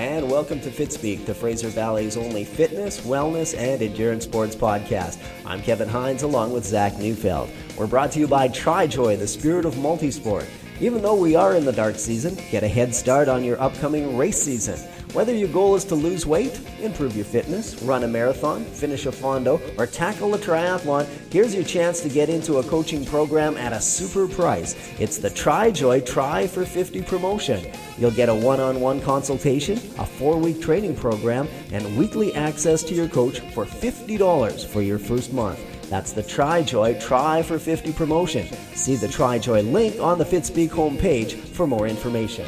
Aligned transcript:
and 0.00 0.30
welcome 0.30 0.58
to 0.58 0.70
Fitspeek, 0.70 1.26
the 1.26 1.34
Fraser 1.34 1.68
Valley's 1.68 2.16
only 2.16 2.42
fitness, 2.42 3.02
wellness, 3.02 3.54
and 3.54 3.82
endurance 3.82 4.24
sports 4.24 4.56
podcast. 4.56 5.18
I'm 5.44 5.60
Kevin 5.60 5.90
Hines 5.90 6.22
along 6.22 6.54
with 6.54 6.64
Zach 6.64 6.96
Neufeld. 6.96 7.50
We're 7.76 7.86
brought 7.86 8.10
to 8.12 8.18
you 8.18 8.26
by 8.26 8.48
TriJoy, 8.48 9.18
the 9.18 9.28
spirit 9.28 9.66
of 9.66 9.74
multisport. 9.74 10.46
Even 10.80 11.02
though 11.02 11.16
we 11.16 11.36
are 11.36 11.54
in 11.54 11.66
the 11.66 11.72
dark 11.72 11.96
season, 11.96 12.38
get 12.50 12.62
a 12.62 12.68
head 12.68 12.94
start 12.94 13.28
on 13.28 13.44
your 13.44 13.60
upcoming 13.60 14.16
race 14.16 14.42
season. 14.42 14.80
Whether 15.12 15.34
your 15.34 15.48
goal 15.48 15.74
is 15.74 15.84
to 15.86 15.96
lose 15.96 16.24
weight, 16.24 16.60
improve 16.80 17.16
your 17.16 17.24
fitness, 17.24 17.82
run 17.82 18.04
a 18.04 18.08
marathon, 18.08 18.64
finish 18.64 19.06
a 19.06 19.10
fondo, 19.10 19.60
or 19.76 19.84
tackle 19.84 20.34
a 20.34 20.38
triathlon, 20.38 21.04
here's 21.32 21.52
your 21.52 21.64
chance 21.64 22.00
to 22.02 22.08
get 22.08 22.28
into 22.28 22.58
a 22.58 22.62
coaching 22.62 23.04
program 23.04 23.56
at 23.56 23.72
a 23.72 23.80
super 23.80 24.28
price. 24.28 24.76
It's 25.00 25.18
the 25.18 25.28
TriJoy 25.28 26.06
Try 26.06 26.46
for 26.46 26.64
50 26.64 27.02
promotion. 27.02 27.72
You'll 27.98 28.12
get 28.12 28.28
a 28.28 28.34
one 28.34 28.60
on 28.60 28.80
one 28.80 29.00
consultation, 29.00 29.78
a 29.98 30.06
four 30.06 30.38
week 30.38 30.62
training 30.62 30.94
program, 30.94 31.48
and 31.72 31.96
weekly 31.96 32.32
access 32.36 32.84
to 32.84 32.94
your 32.94 33.08
coach 33.08 33.40
for 33.40 33.64
$50 33.64 34.64
for 34.64 34.80
your 34.80 35.00
first 35.00 35.32
month. 35.32 35.58
That's 35.90 36.12
the 36.12 36.22
TriJoy 36.22 37.00
Try 37.00 37.42
for 37.42 37.58
50 37.58 37.92
promotion. 37.94 38.46
See 38.74 38.94
the 38.94 39.08
TriJoy 39.08 39.72
link 39.72 39.98
on 40.00 40.18
the 40.18 40.24
Fitspeek 40.24 40.68
homepage 40.68 41.32
for 41.32 41.66
more 41.66 41.88
information. 41.88 42.46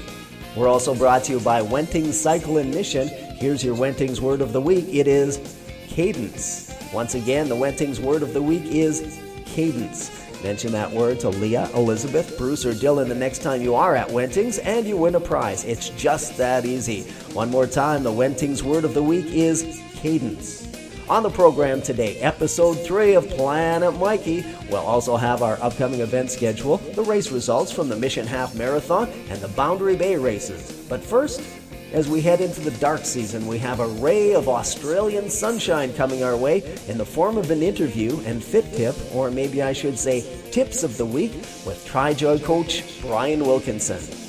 We're 0.56 0.68
also 0.68 0.94
brought 0.94 1.24
to 1.24 1.32
you 1.32 1.40
by 1.40 1.62
Wenting's 1.62 2.20
Cycle 2.20 2.58
and 2.58 2.70
Mission. 2.70 3.08
Here's 3.08 3.64
your 3.64 3.74
Wenting's 3.74 4.20
word 4.20 4.42
of 4.42 4.52
the 4.52 4.60
week. 4.60 4.86
It 4.88 5.08
is 5.08 5.58
cadence. 5.88 6.74
Once 6.92 7.14
again, 7.14 7.48
the 7.48 7.56
Wenting's 7.56 8.00
word 8.00 8.22
of 8.22 8.34
the 8.34 8.42
week 8.42 8.64
is 8.66 9.18
cadence. 9.46 10.10
Mention 10.42 10.70
that 10.72 10.90
word 10.90 11.20
to 11.20 11.30
Leah, 11.30 11.70
Elizabeth, 11.74 12.36
Bruce, 12.36 12.66
or 12.66 12.72
Dylan 12.72 13.08
the 13.08 13.14
next 13.14 13.40
time 13.42 13.62
you 13.62 13.74
are 13.74 13.96
at 13.96 14.10
Wenting's 14.10 14.58
and 14.58 14.86
you 14.86 14.96
win 14.96 15.14
a 15.14 15.20
prize. 15.20 15.64
It's 15.64 15.88
just 15.90 16.36
that 16.36 16.66
easy. 16.66 17.02
One 17.32 17.50
more 17.50 17.66
time, 17.66 18.02
the 18.02 18.12
Wenting's 18.12 18.62
word 18.62 18.84
of 18.84 18.92
the 18.92 19.02
week 19.02 19.26
is 19.26 19.80
cadence. 19.94 20.71
On 21.08 21.22
the 21.22 21.30
program 21.30 21.82
today, 21.82 22.16
episode 22.18 22.74
3 22.74 23.14
of 23.14 23.28
Planet 23.28 23.98
Mikey. 23.98 24.44
We'll 24.70 24.80
also 24.80 25.16
have 25.16 25.42
our 25.42 25.60
upcoming 25.60 26.00
event 26.00 26.30
schedule, 26.30 26.76
the 26.78 27.02
race 27.02 27.32
results 27.32 27.72
from 27.72 27.88
the 27.88 27.96
Mission 27.96 28.26
Half 28.26 28.54
Marathon, 28.54 29.10
and 29.28 29.40
the 29.40 29.48
Boundary 29.48 29.96
Bay 29.96 30.16
races. 30.16 30.86
But 30.88 31.02
first, 31.02 31.42
as 31.92 32.08
we 32.08 32.22
head 32.22 32.40
into 32.40 32.60
the 32.60 32.70
dark 32.78 33.04
season, 33.04 33.46
we 33.46 33.58
have 33.58 33.80
a 33.80 33.88
ray 33.88 34.32
of 34.34 34.48
Australian 34.48 35.28
sunshine 35.28 35.92
coming 35.92 36.22
our 36.22 36.36
way 36.36 36.62
in 36.88 36.96
the 36.96 37.04
form 37.04 37.36
of 37.36 37.50
an 37.50 37.62
interview 37.62 38.18
and 38.24 38.42
fit 38.42 38.72
tip, 38.72 38.94
or 39.12 39.30
maybe 39.30 39.60
I 39.60 39.72
should 39.72 39.98
say 39.98 40.24
tips 40.52 40.84
of 40.84 40.96
the 40.96 41.06
week, 41.06 41.32
with 41.66 41.84
TriJoy 41.86 42.42
coach 42.44 43.02
Bryan 43.02 43.40
Wilkinson. 43.40 44.21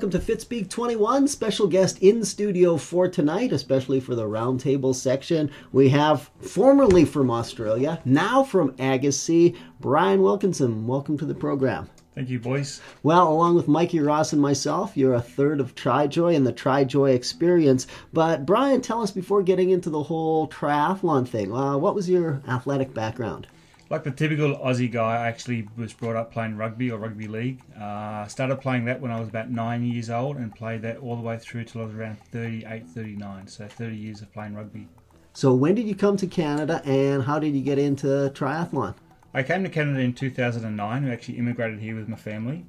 Welcome 0.00 0.18
to 0.18 0.32
Fitspeek 0.32 0.70
21, 0.70 1.28
special 1.28 1.66
guest 1.66 1.98
in 1.98 2.24
studio 2.24 2.78
for 2.78 3.06
tonight, 3.06 3.52
especially 3.52 4.00
for 4.00 4.14
the 4.14 4.24
roundtable 4.24 4.94
section. 4.94 5.50
We 5.72 5.90
have 5.90 6.30
formerly 6.40 7.04
from 7.04 7.30
Australia, 7.30 8.00
now 8.06 8.42
from 8.42 8.74
Agassiz, 8.78 9.54
Bryan 9.78 10.22
Wilkinson. 10.22 10.86
Welcome 10.86 11.18
to 11.18 11.26
the 11.26 11.34
program. 11.34 11.90
Thank 12.14 12.30
you, 12.30 12.38
boys. 12.38 12.80
Well, 13.02 13.30
along 13.30 13.56
with 13.56 13.68
Mikey 13.68 14.00
Ross 14.00 14.32
and 14.32 14.40
myself, 14.40 14.96
you're 14.96 15.12
a 15.12 15.20
third 15.20 15.60
of 15.60 15.74
TriJoy 15.74 16.34
and 16.34 16.46
the 16.46 16.52
TriJoy 16.54 17.14
experience. 17.14 17.86
But 18.10 18.46
Bryan, 18.46 18.80
tell 18.80 19.02
us 19.02 19.10
before 19.10 19.42
getting 19.42 19.68
into 19.68 19.90
the 19.90 20.04
whole 20.04 20.48
triathlon 20.48 21.28
thing, 21.28 21.52
uh, 21.52 21.76
what 21.76 21.94
was 21.94 22.08
your 22.08 22.40
athletic 22.48 22.94
background? 22.94 23.48
Like 23.90 24.04
the 24.04 24.12
typical 24.12 24.56
Aussie 24.58 24.90
guy, 24.90 25.16
I 25.16 25.26
actually 25.26 25.66
was 25.76 25.92
brought 25.92 26.14
up 26.14 26.32
playing 26.32 26.56
rugby 26.56 26.92
or 26.92 26.98
rugby 26.98 27.26
league. 27.26 27.60
I 27.76 28.22
uh, 28.22 28.28
started 28.28 28.60
playing 28.60 28.84
that 28.84 29.00
when 29.00 29.10
I 29.10 29.18
was 29.18 29.28
about 29.28 29.50
nine 29.50 29.82
years 29.82 30.08
old 30.10 30.36
and 30.36 30.54
played 30.54 30.82
that 30.82 30.98
all 30.98 31.16
the 31.16 31.22
way 31.22 31.38
through 31.38 31.64
till 31.64 31.80
I 31.80 31.84
was 31.86 31.94
around 31.96 32.20
38, 32.30 32.86
39. 32.86 33.48
So 33.48 33.66
30 33.66 33.96
years 33.96 34.22
of 34.22 34.32
playing 34.32 34.54
rugby. 34.54 34.86
So 35.32 35.52
when 35.54 35.74
did 35.74 35.88
you 35.88 35.96
come 35.96 36.16
to 36.18 36.28
Canada 36.28 36.80
and 36.84 37.24
how 37.24 37.40
did 37.40 37.56
you 37.56 37.62
get 37.62 37.80
into 37.80 38.06
triathlon? 38.32 38.94
I 39.34 39.42
came 39.42 39.64
to 39.64 39.68
Canada 39.68 39.98
in 39.98 40.14
2009. 40.14 41.04
I 41.04 41.12
actually 41.12 41.38
immigrated 41.38 41.80
here 41.80 41.96
with 41.96 42.08
my 42.08 42.16
family. 42.16 42.66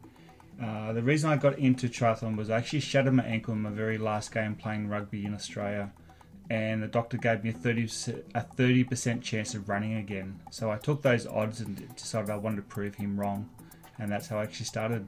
Uh, 0.60 0.92
the 0.94 1.04
reason 1.04 1.30
I 1.30 1.38
got 1.38 1.60
into 1.60 1.88
triathlon 1.88 2.36
was 2.36 2.50
I 2.50 2.58
actually 2.58 2.80
shattered 2.80 3.14
my 3.14 3.24
ankle 3.24 3.54
in 3.54 3.62
my 3.62 3.70
very 3.70 4.00
last 4.00 4.34
game 4.34 4.56
playing 4.56 4.90
rugby 4.90 5.24
in 5.24 5.36
Australia 5.36 5.92
and 6.52 6.84
the 6.84 6.88
doctor 6.88 7.16
gave 7.16 7.46
me 7.46 7.52
a 7.52 7.54
30 7.54 7.84
a 8.36 8.42
30% 8.42 9.22
chance 9.22 9.56
of 9.56 9.70
running 9.70 9.96
again. 9.96 10.38
So 10.52 10.70
I 10.70 10.76
took 10.76 11.02
those 11.02 11.26
odds 11.26 11.62
and 11.62 11.96
decided 11.96 12.30
I 12.30 12.36
wanted 12.36 12.58
to 12.58 12.62
prove 12.64 12.94
him 12.94 13.18
wrong, 13.18 13.50
and 13.98 14.12
that's 14.12 14.28
how 14.28 14.38
I 14.38 14.44
actually 14.44 14.66
started. 14.66 15.08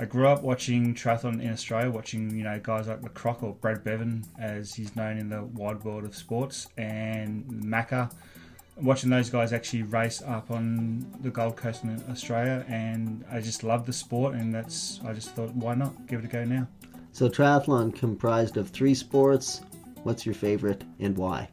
I 0.00 0.04
grew 0.04 0.26
up 0.26 0.42
watching 0.42 0.92
triathlon 0.92 1.40
in 1.40 1.52
Australia, 1.52 1.92
watching 1.92 2.36
you 2.36 2.42
know 2.42 2.58
guys 2.60 2.88
like 2.88 3.02
Le 3.04 3.08
Croc 3.10 3.44
or 3.44 3.54
Brad 3.54 3.84
Beven, 3.84 4.24
as 4.36 4.74
he's 4.74 4.96
known 4.96 5.16
in 5.16 5.28
the 5.28 5.44
wide 5.44 5.84
world 5.84 6.02
of 6.04 6.16
sports, 6.16 6.66
and 6.76 7.44
Macca. 7.46 8.12
Watching 8.76 9.10
those 9.10 9.30
guys 9.30 9.52
actually 9.52 9.84
race 9.84 10.20
up 10.22 10.50
on 10.50 11.06
the 11.20 11.30
Gold 11.30 11.54
Coast 11.54 11.84
in 11.84 12.02
Australia, 12.10 12.66
and 12.68 13.24
I 13.30 13.38
just 13.38 13.62
love 13.62 13.86
the 13.86 13.92
sport, 13.92 14.34
and 14.34 14.52
that's 14.52 14.98
I 15.06 15.12
just 15.12 15.36
thought, 15.36 15.54
why 15.54 15.76
not 15.76 16.08
give 16.08 16.18
it 16.18 16.24
a 16.24 16.28
go 16.28 16.44
now? 16.44 16.66
So 17.12 17.28
triathlon 17.28 17.94
comprised 17.94 18.56
of 18.56 18.70
three 18.70 18.94
sports, 18.94 19.60
What's 20.04 20.24
your 20.24 20.34
favorite 20.34 20.84
and 21.00 21.16
why? 21.16 21.48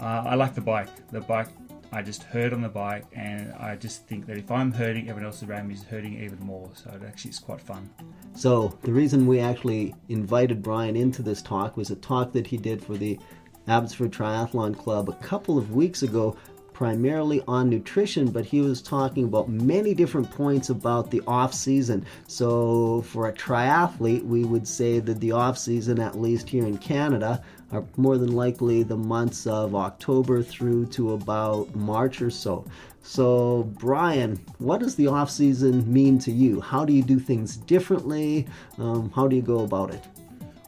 Uh, 0.00 0.24
I 0.26 0.34
like 0.36 0.54
the 0.54 0.60
bike. 0.60 0.88
The 1.10 1.20
bike, 1.20 1.48
I 1.92 2.02
just 2.02 2.22
hurt 2.22 2.52
on 2.52 2.62
the 2.62 2.68
bike, 2.68 3.04
and 3.12 3.52
I 3.54 3.76
just 3.76 4.06
think 4.06 4.26
that 4.26 4.38
if 4.38 4.50
I'm 4.50 4.72
hurting, 4.72 5.10
everyone 5.10 5.26
else 5.26 5.42
around 5.42 5.68
me 5.68 5.74
is 5.74 5.82
hurting 5.82 6.22
even 6.22 6.38
more. 6.38 6.70
So 6.72 6.90
it 6.90 7.02
actually 7.04 7.32
is 7.32 7.40
quite 7.40 7.60
fun. 7.60 7.90
So 8.34 8.78
the 8.82 8.92
reason 8.92 9.26
we 9.26 9.40
actually 9.40 9.94
invited 10.08 10.62
Bryan 10.62 10.96
into 10.96 11.20
this 11.22 11.42
talk 11.42 11.76
was 11.76 11.90
a 11.90 11.96
talk 11.96 12.32
that 12.32 12.46
he 12.46 12.56
did 12.56 12.82
for 12.82 12.96
the 12.96 13.18
Abbotsford 13.66 14.12
Triathlon 14.12 14.78
Club 14.78 15.08
a 15.08 15.14
couple 15.14 15.58
of 15.58 15.74
weeks 15.74 16.02
ago 16.02 16.36
primarily 16.80 17.42
on 17.46 17.68
nutrition, 17.68 18.30
but 18.30 18.42
he 18.42 18.62
was 18.62 18.80
talking 18.80 19.24
about 19.24 19.50
many 19.50 19.92
different 19.92 20.30
points 20.30 20.70
about 20.70 21.10
the 21.10 21.20
off 21.26 21.52
season. 21.52 22.06
So, 22.26 23.02
for 23.02 23.28
a 23.28 23.32
triathlete, 23.34 24.24
we 24.24 24.44
would 24.44 24.66
say 24.66 24.98
that 24.98 25.20
the 25.20 25.32
off 25.32 25.58
season, 25.58 26.00
at 26.00 26.18
least 26.18 26.48
here 26.48 26.64
in 26.64 26.78
Canada, 26.78 27.42
are 27.72 27.84
more 27.96 28.18
than 28.18 28.32
likely 28.32 28.82
the 28.82 28.96
months 28.96 29.46
of 29.46 29.74
October 29.74 30.42
through 30.42 30.86
to 30.86 31.12
about 31.12 31.74
March 31.74 32.20
or 32.20 32.30
so. 32.30 32.64
So, 33.02 33.64
Bryan, 33.78 34.38
what 34.58 34.80
does 34.80 34.94
the 34.94 35.06
off 35.06 35.30
season 35.30 35.90
mean 35.90 36.18
to 36.20 36.32
you? 36.32 36.60
How 36.60 36.84
do 36.84 36.92
you 36.92 37.02
do 37.02 37.18
things 37.18 37.56
differently? 37.56 38.46
Um, 38.78 39.10
how 39.14 39.26
do 39.26 39.36
you 39.36 39.42
go 39.42 39.60
about 39.60 39.94
it? 39.94 40.04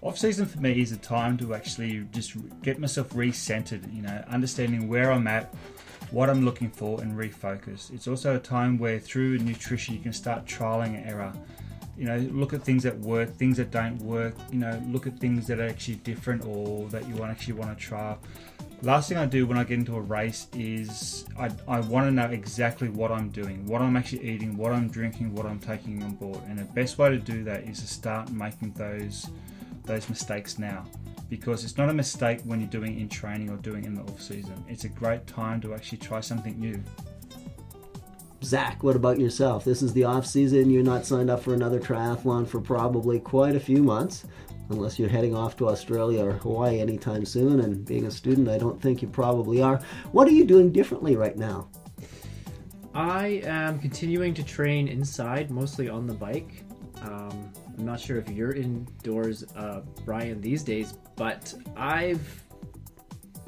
Off 0.00 0.18
season 0.18 0.46
for 0.46 0.58
me 0.60 0.80
is 0.80 0.90
a 0.92 0.96
time 0.96 1.36
to 1.38 1.54
actually 1.54 2.06
just 2.12 2.34
get 2.62 2.78
myself 2.78 3.10
recentered, 3.10 3.94
you 3.94 4.02
know, 4.02 4.24
understanding 4.28 4.88
where 4.88 5.12
I'm 5.12 5.26
at, 5.28 5.54
what 6.10 6.28
I'm 6.28 6.44
looking 6.44 6.70
for, 6.70 7.00
and 7.00 7.16
refocus. 7.16 7.92
It's 7.92 8.08
also 8.08 8.34
a 8.34 8.40
time 8.40 8.78
where 8.78 8.98
through 8.98 9.38
nutrition 9.38 9.94
you 9.94 10.00
can 10.00 10.12
start 10.12 10.44
trialing 10.44 11.06
error 11.08 11.32
you 11.96 12.04
know 12.04 12.16
look 12.32 12.52
at 12.52 12.62
things 12.62 12.82
that 12.82 12.98
work 13.00 13.34
things 13.34 13.56
that 13.58 13.70
don't 13.70 14.00
work 14.02 14.34
you 14.50 14.58
know 14.58 14.82
look 14.88 15.06
at 15.06 15.18
things 15.18 15.46
that 15.46 15.60
are 15.60 15.66
actually 15.66 15.96
different 15.96 16.44
or 16.46 16.88
that 16.88 17.06
you 17.08 17.22
actually 17.22 17.54
want 17.54 17.76
to 17.76 17.84
try. 17.84 18.16
Last 18.82 19.08
thing 19.08 19.18
i 19.18 19.26
do 19.26 19.46
when 19.46 19.58
i 19.58 19.62
get 19.62 19.78
into 19.78 19.94
a 19.94 20.00
race 20.00 20.48
is 20.54 21.24
i, 21.38 21.50
I 21.68 21.80
want 21.80 22.06
to 22.08 22.10
know 22.10 22.26
exactly 22.26 22.88
what 22.88 23.12
i'm 23.12 23.28
doing 23.28 23.64
what 23.66 23.80
i'm 23.80 23.96
actually 23.96 24.28
eating 24.28 24.56
what 24.56 24.72
i'm 24.72 24.88
drinking 24.88 25.32
what 25.34 25.46
i'm 25.46 25.60
taking 25.60 26.02
on 26.02 26.14
board. 26.16 26.40
And 26.48 26.58
the 26.58 26.64
best 26.64 26.98
way 26.98 27.10
to 27.10 27.18
do 27.18 27.44
that 27.44 27.62
is 27.64 27.80
to 27.80 27.86
start 27.86 28.32
making 28.32 28.72
those 28.72 29.28
those 29.84 30.08
mistakes 30.08 30.58
now. 30.58 30.84
Because 31.28 31.64
it's 31.64 31.78
not 31.78 31.88
a 31.88 31.94
mistake 31.94 32.40
when 32.44 32.60
you're 32.60 32.68
doing 32.68 33.00
in 33.00 33.08
training 33.08 33.48
or 33.48 33.56
doing 33.56 33.84
in 33.84 33.94
the 33.94 34.02
off 34.02 34.20
season. 34.20 34.62
It's 34.68 34.84
a 34.84 34.88
great 34.88 35.26
time 35.26 35.60
to 35.62 35.74
actually 35.74 35.98
try 35.98 36.20
something 36.20 36.58
new 36.60 36.82
Zach, 38.42 38.82
what 38.82 38.96
about 38.96 39.20
yourself? 39.20 39.64
This 39.64 39.82
is 39.82 39.92
the 39.92 40.04
off 40.04 40.26
season. 40.26 40.70
You're 40.70 40.82
not 40.82 41.06
signed 41.06 41.30
up 41.30 41.42
for 41.42 41.54
another 41.54 41.78
triathlon 41.78 42.46
for 42.46 42.60
probably 42.60 43.20
quite 43.20 43.54
a 43.54 43.60
few 43.60 43.82
months, 43.82 44.24
unless 44.68 44.98
you're 44.98 45.08
heading 45.08 45.34
off 45.34 45.56
to 45.58 45.68
Australia 45.68 46.24
or 46.24 46.32
Hawaii 46.32 46.80
anytime 46.80 47.24
soon. 47.24 47.60
And 47.60 47.84
being 47.84 48.06
a 48.06 48.10
student, 48.10 48.48
I 48.48 48.58
don't 48.58 48.80
think 48.80 49.00
you 49.00 49.08
probably 49.08 49.62
are. 49.62 49.80
What 50.10 50.26
are 50.26 50.32
you 50.32 50.44
doing 50.44 50.72
differently 50.72 51.14
right 51.16 51.36
now? 51.36 51.68
I 52.94 53.42
am 53.44 53.78
continuing 53.78 54.34
to 54.34 54.42
train 54.42 54.88
inside, 54.88 55.50
mostly 55.50 55.88
on 55.88 56.06
the 56.06 56.14
bike. 56.14 56.64
Um, 57.02 57.52
I'm 57.78 57.84
not 57.84 58.00
sure 58.00 58.18
if 58.18 58.28
you're 58.28 58.52
indoors, 58.52 59.44
uh, 59.56 59.80
Bryan, 60.04 60.40
these 60.40 60.62
days, 60.62 60.94
but 61.16 61.54
I've 61.76 62.42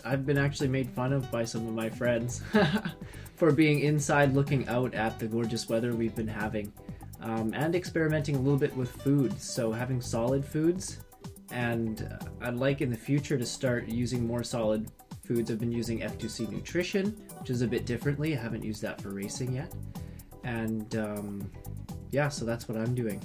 I've 0.04 0.26
been 0.26 0.38
actually 0.38 0.68
made 0.68 0.90
fun 0.90 1.12
of 1.12 1.30
by 1.30 1.44
some 1.44 1.66
of 1.66 1.74
my 1.74 1.88
friends. 1.88 2.42
for 3.36 3.52
being 3.52 3.80
inside 3.80 4.34
looking 4.34 4.66
out 4.68 4.94
at 4.94 5.18
the 5.18 5.26
gorgeous 5.26 5.68
weather 5.68 5.94
we've 5.94 6.14
been 6.14 6.28
having 6.28 6.72
um, 7.24 7.52
and 7.54 7.74
experimenting 7.74 8.36
a 8.36 8.38
little 8.38 8.58
bit 8.58 8.74
with 8.76 8.90
foods. 8.90 9.42
So, 9.42 9.72
having 9.72 10.00
solid 10.00 10.44
foods, 10.44 11.00
and 11.50 12.08
uh, 12.20 12.26
I'd 12.42 12.54
like 12.54 12.80
in 12.80 12.90
the 12.90 12.96
future 12.96 13.38
to 13.38 13.46
start 13.46 13.88
using 13.88 14.26
more 14.26 14.44
solid 14.44 14.90
foods, 15.24 15.50
I've 15.50 15.58
been 15.58 15.72
using 15.72 16.00
F2C 16.00 16.50
Nutrition, 16.50 17.06
which 17.40 17.50
is 17.50 17.62
a 17.62 17.66
bit 17.66 17.86
differently. 17.86 18.36
I 18.36 18.40
haven't 18.40 18.62
used 18.62 18.82
that 18.82 19.00
for 19.00 19.10
racing 19.10 19.54
yet. 19.54 19.72
And 20.44 20.94
um, 20.96 21.50
yeah, 22.10 22.28
so 22.28 22.44
that's 22.44 22.68
what 22.68 22.76
I'm 22.76 22.94
doing. 22.94 23.24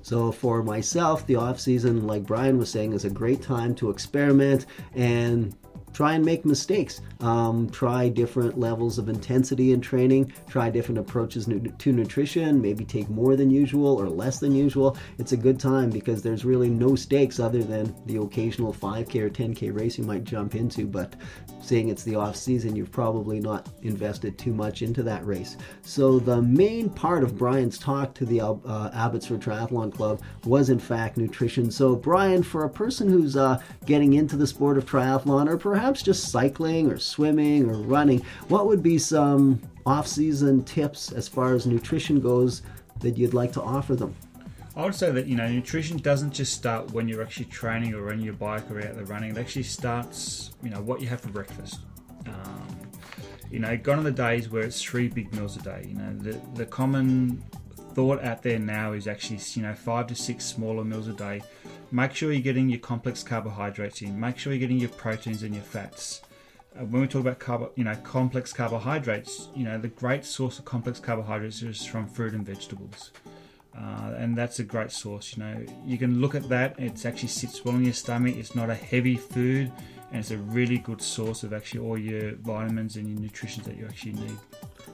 So 0.00 0.32
for 0.32 0.62
myself, 0.62 1.26
the 1.26 1.36
off 1.36 1.60
season, 1.60 2.06
like 2.06 2.22
Bryan 2.22 2.56
was 2.56 2.70
saying, 2.70 2.94
is 2.94 3.04
a 3.04 3.10
great 3.10 3.42
time 3.42 3.74
to 3.74 3.90
experiment 3.90 4.64
and 4.94 5.54
try 5.92 6.14
and 6.14 6.24
make 6.24 6.44
mistakes. 6.44 7.00
Um, 7.20 7.68
try 7.70 8.08
different 8.08 8.58
levels 8.58 8.98
of 8.98 9.08
intensity 9.08 9.72
in 9.72 9.80
training. 9.80 10.32
Try 10.48 10.70
different 10.70 10.98
approaches 10.98 11.46
to 11.46 11.92
nutrition. 11.92 12.62
Maybe 12.62 12.84
take 12.84 13.08
more 13.08 13.34
than 13.34 13.50
usual 13.50 14.00
or 14.00 14.08
less 14.08 14.38
than 14.38 14.54
usual. 14.54 14.96
It's 15.18 15.32
a 15.32 15.36
good 15.36 15.58
time 15.58 15.90
because 15.90 16.22
there's 16.22 16.44
really 16.44 16.70
no 16.70 16.94
stakes 16.94 17.40
other 17.40 17.62
than 17.62 17.94
the 18.06 18.20
occasional 18.20 18.72
5K 18.72 19.20
or 19.22 19.30
10K 19.30 19.74
race 19.74 19.98
you 19.98 20.04
might 20.04 20.24
jump 20.24 20.54
into. 20.54 20.86
But 20.86 21.16
seeing 21.60 21.88
it's 21.88 22.04
the 22.04 22.14
off 22.14 22.36
season, 22.36 22.76
you've 22.76 22.92
probably 22.92 23.40
not 23.40 23.68
invested 23.82 24.38
too 24.38 24.54
much 24.54 24.82
into 24.82 25.02
that 25.02 25.26
race. 25.26 25.56
So 25.82 26.18
the 26.20 26.40
main 26.40 26.88
part 26.90 27.24
of 27.24 27.36
Bryan's 27.36 27.78
talk 27.78 28.14
to 28.14 28.24
the 28.24 28.40
uh, 28.40 28.90
Abbotsford 28.94 29.40
Triathlon 29.40 29.92
Club 29.92 30.22
was 30.44 30.70
in 30.70 30.78
fact 30.78 31.16
nutrition. 31.16 31.70
So 31.70 31.96
Bryan, 31.96 32.42
for 32.42 32.64
a 32.64 32.70
person 32.70 33.08
who's 33.08 33.36
uh, 33.36 33.60
getting 33.84 34.12
into 34.12 34.36
the 34.36 34.46
sport 34.46 34.78
of 34.78 34.86
triathlon 34.86 35.48
or 35.48 35.56
perhaps 35.56 35.77
just 36.02 36.30
cycling 36.30 36.90
or 36.90 36.98
swimming 36.98 37.68
or 37.68 37.74
running, 37.74 38.22
what 38.48 38.66
would 38.66 38.82
be 38.82 38.98
some 38.98 39.60
off-season 39.86 40.64
tips 40.64 41.12
as 41.12 41.28
far 41.28 41.54
as 41.54 41.66
nutrition 41.66 42.20
goes 42.20 42.62
that 43.00 43.16
you'd 43.16 43.34
like 43.34 43.52
to 43.52 43.62
offer 43.62 43.94
them? 43.94 44.14
I 44.76 44.84
would 44.84 44.94
say 44.94 45.10
that 45.10 45.26
you 45.26 45.34
know 45.34 45.48
nutrition 45.48 45.96
doesn't 45.98 46.32
just 46.32 46.52
start 46.52 46.92
when 46.92 47.08
you're 47.08 47.20
actually 47.20 47.46
training 47.46 47.94
or 47.94 48.12
on 48.12 48.20
your 48.20 48.34
bike 48.34 48.70
or 48.70 48.78
out 48.78 48.94
there 48.94 49.04
running. 49.06 49.32
It 49.32 49.38
actually 49.38 49.64
starts 49.64 50.52
you 50.62 50.70
know 50.70 50.80
what 50.80 51.00
you 51.00 51.08
have 51.08 51.20
for 51.20 51.30
breakfast. 51.30 51.80
Um, 52.26 52.78
you 53.50 53.58
know, 53.58 53.76
gone 53.76 53.98
are 53.98 54.02
the 54.02 54.12
days 54.12 54.50
where 54.50 54.62
it's 54.62 54.80
three 54.80 55.08
big 55.08 55.34
meals 55.34 55.56
a 55.56 55.62
day. 55.62 55.86
You 55.88 55.94
know, 55.94 56.14
the 56.18 56.40
the 56.54 56.64
common 56.64 57.42
thought 57.98 58.22
out 58.22 58.44
there 58.44 58.60
now 58.60 58.92
is 58.92 59.08
actually 59.08 59.40
you 59.54 59.62
know 59.62 59.74
five 59.74 60.06
to 60.06 60.14
six 60.14 60.44
smaller 60.44 60.84
meals 60.84 61.08
a 61.08 61.12
day. 61.12 61.42
Make 61.90 62.14
sure 62.14 62.30
you're 62.30 62.40
getting 62.40 62.68
your 62.68 62.78
complex 62.78 63.24
carbohydrates 63.24 64.02
in. 64.02 64.20
Make 64.20 64.38
sure 64.38 64.52
you're 64.52 64.60
getting 64.60 64.78
your 64.78 64.90
proteins 64.90 65.42
and 65.42 65.52
your 65.52 65.64
fats. 65.64 66.22
Uh, 66.78 66.84
when 66.84 67.02
we 67.02 67.08
talk 67.08 67.22
about 67.22 67.40
carbo, 67.40 67.72
you 67.74 67.82
know, 67.82 67.96
complex 68.04 68.52
carbohydrates, 68.52 69.48
you 69.52 69.64
know, 69.64 69.78
the 69.78 69.88
great 69.88 70.24
source 70.24 70.60
of 70.60 70.64
complex 70.64 71.00
carbohydrates 71.00 71.60
is 71.62 71.84
from 71.84 72.06
fruit 72.06 72.34
and 72.34 72.46
vegetables. 72.46 73.10
Uh, 73.76 74.14
and 74.16 74.38
that's 74.38 74.60
a 74.60 74.64
great 74.64 74.92
source. 74.92 75.36
You 75.36 75.42
know, 75.42 75.66
you 75.84 75.98
can 75.98 76.20
look 76.20 76.36
at 76.36 76.48
that. 76.50 76.78
It 76.78 77.04
actually 77.04 77.30
sits 77.30 77.64
well 77.64 77.74
in 77.74 77.82
your 77.82 77.94
stomach. 77.94 78.36
It's 78.36 78.54
not 78.54 78.70
a 78.70 78.76
heavy 78.76 79.16
food, 79.16 79.72
and 80.10 80.20
it's 80.20 80.30
a 80.30 80.38
really 80.38 80.78
good 80.78 81.02
source 81.02 81.42
of 81.42 81.52
actually 81.52 81.80
all 81.80 81.98
your 81.98 82.34
vitamins 82.36 82.96
and 82.96 83.08
your 83.08 83.18
nutrition 83.18 83.62
that 83.64 83.76
you 83.76 83.84
actually 83.86 84.12
need. 84.12 84.38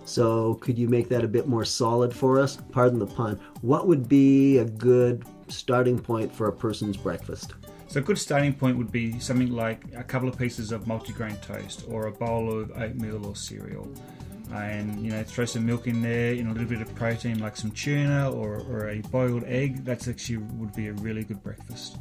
So, 0.05 0.55
could 0.55 0.79
you 0.79 0.89
make 0.89 1.09
that 1.09 1.25
a 1.25 1.29
bit 1.29 1.47
more 1.49 1.65
solid 1.65 2.15
for 2.15 2.39
us? 2.39 2.59
Pardon 2.73 2.99
the 2.99 3.07
pun. 3.07 3.41
What 3.63 3.87
would 3.87 4.09
be 4.09 4.59
a 4.59 4.65
good 4.65 5.25
starting 5.49 5.99
point 5.99 6.35
for 6.35 6.49
a 6.49 6.53
person's 6.53 6.97
breakfast? 6.97 7.55
So, 7.87 8.01
a 8.01 8.03
good 8.03 8.19
starting 8.19 8.53
point 8.53 8.77
would 8.77 8.93
be 8.93 9.19
something 9.19 9.53
like 9.53 9.83
a 9.97 10.03
couple 10.03 10.29
of 10.29 10.37
pieces 10.37 10.73
of 10.73 10.85
multigrain 10.85 11.41
toast 11.41 11.85
or 11.89 12.09
a 12.09 12.13
bowl 12.13 12.53
of 12.53 12.73
oatmeal 12.73 13.25
or 13.25 13.37
cereal 13.37 13.89
and 14.53 15.03
you 15.05 15.11
know 15.11 15.23
throw 15.23 15.45
some 15.45 15.65
milk 15.65 15.87
in 15.87 16.03
there 16.03 16.33
and 16.35 16.49
a 16.49 16.53
little 16.53 16.69
bit 16.69 16.81
of 16.81 16.95
protein 16.95 17.39
like 17.41 17.57
some 17.57 17.71
tuna 17.71 18.31
or, 18.31 18.61
or 18.69 18.91
a 18.91 19.01
boiled 19.11 19.43
egg 19.45 19.85
that's 19.85 20.07
actually 20.07 20.37
would 20.37 20.73
be 20.75 20.89
a 20.89 20.93
really 20.95 21.25
good 21.25 21.43
breakfast 21.43 21.99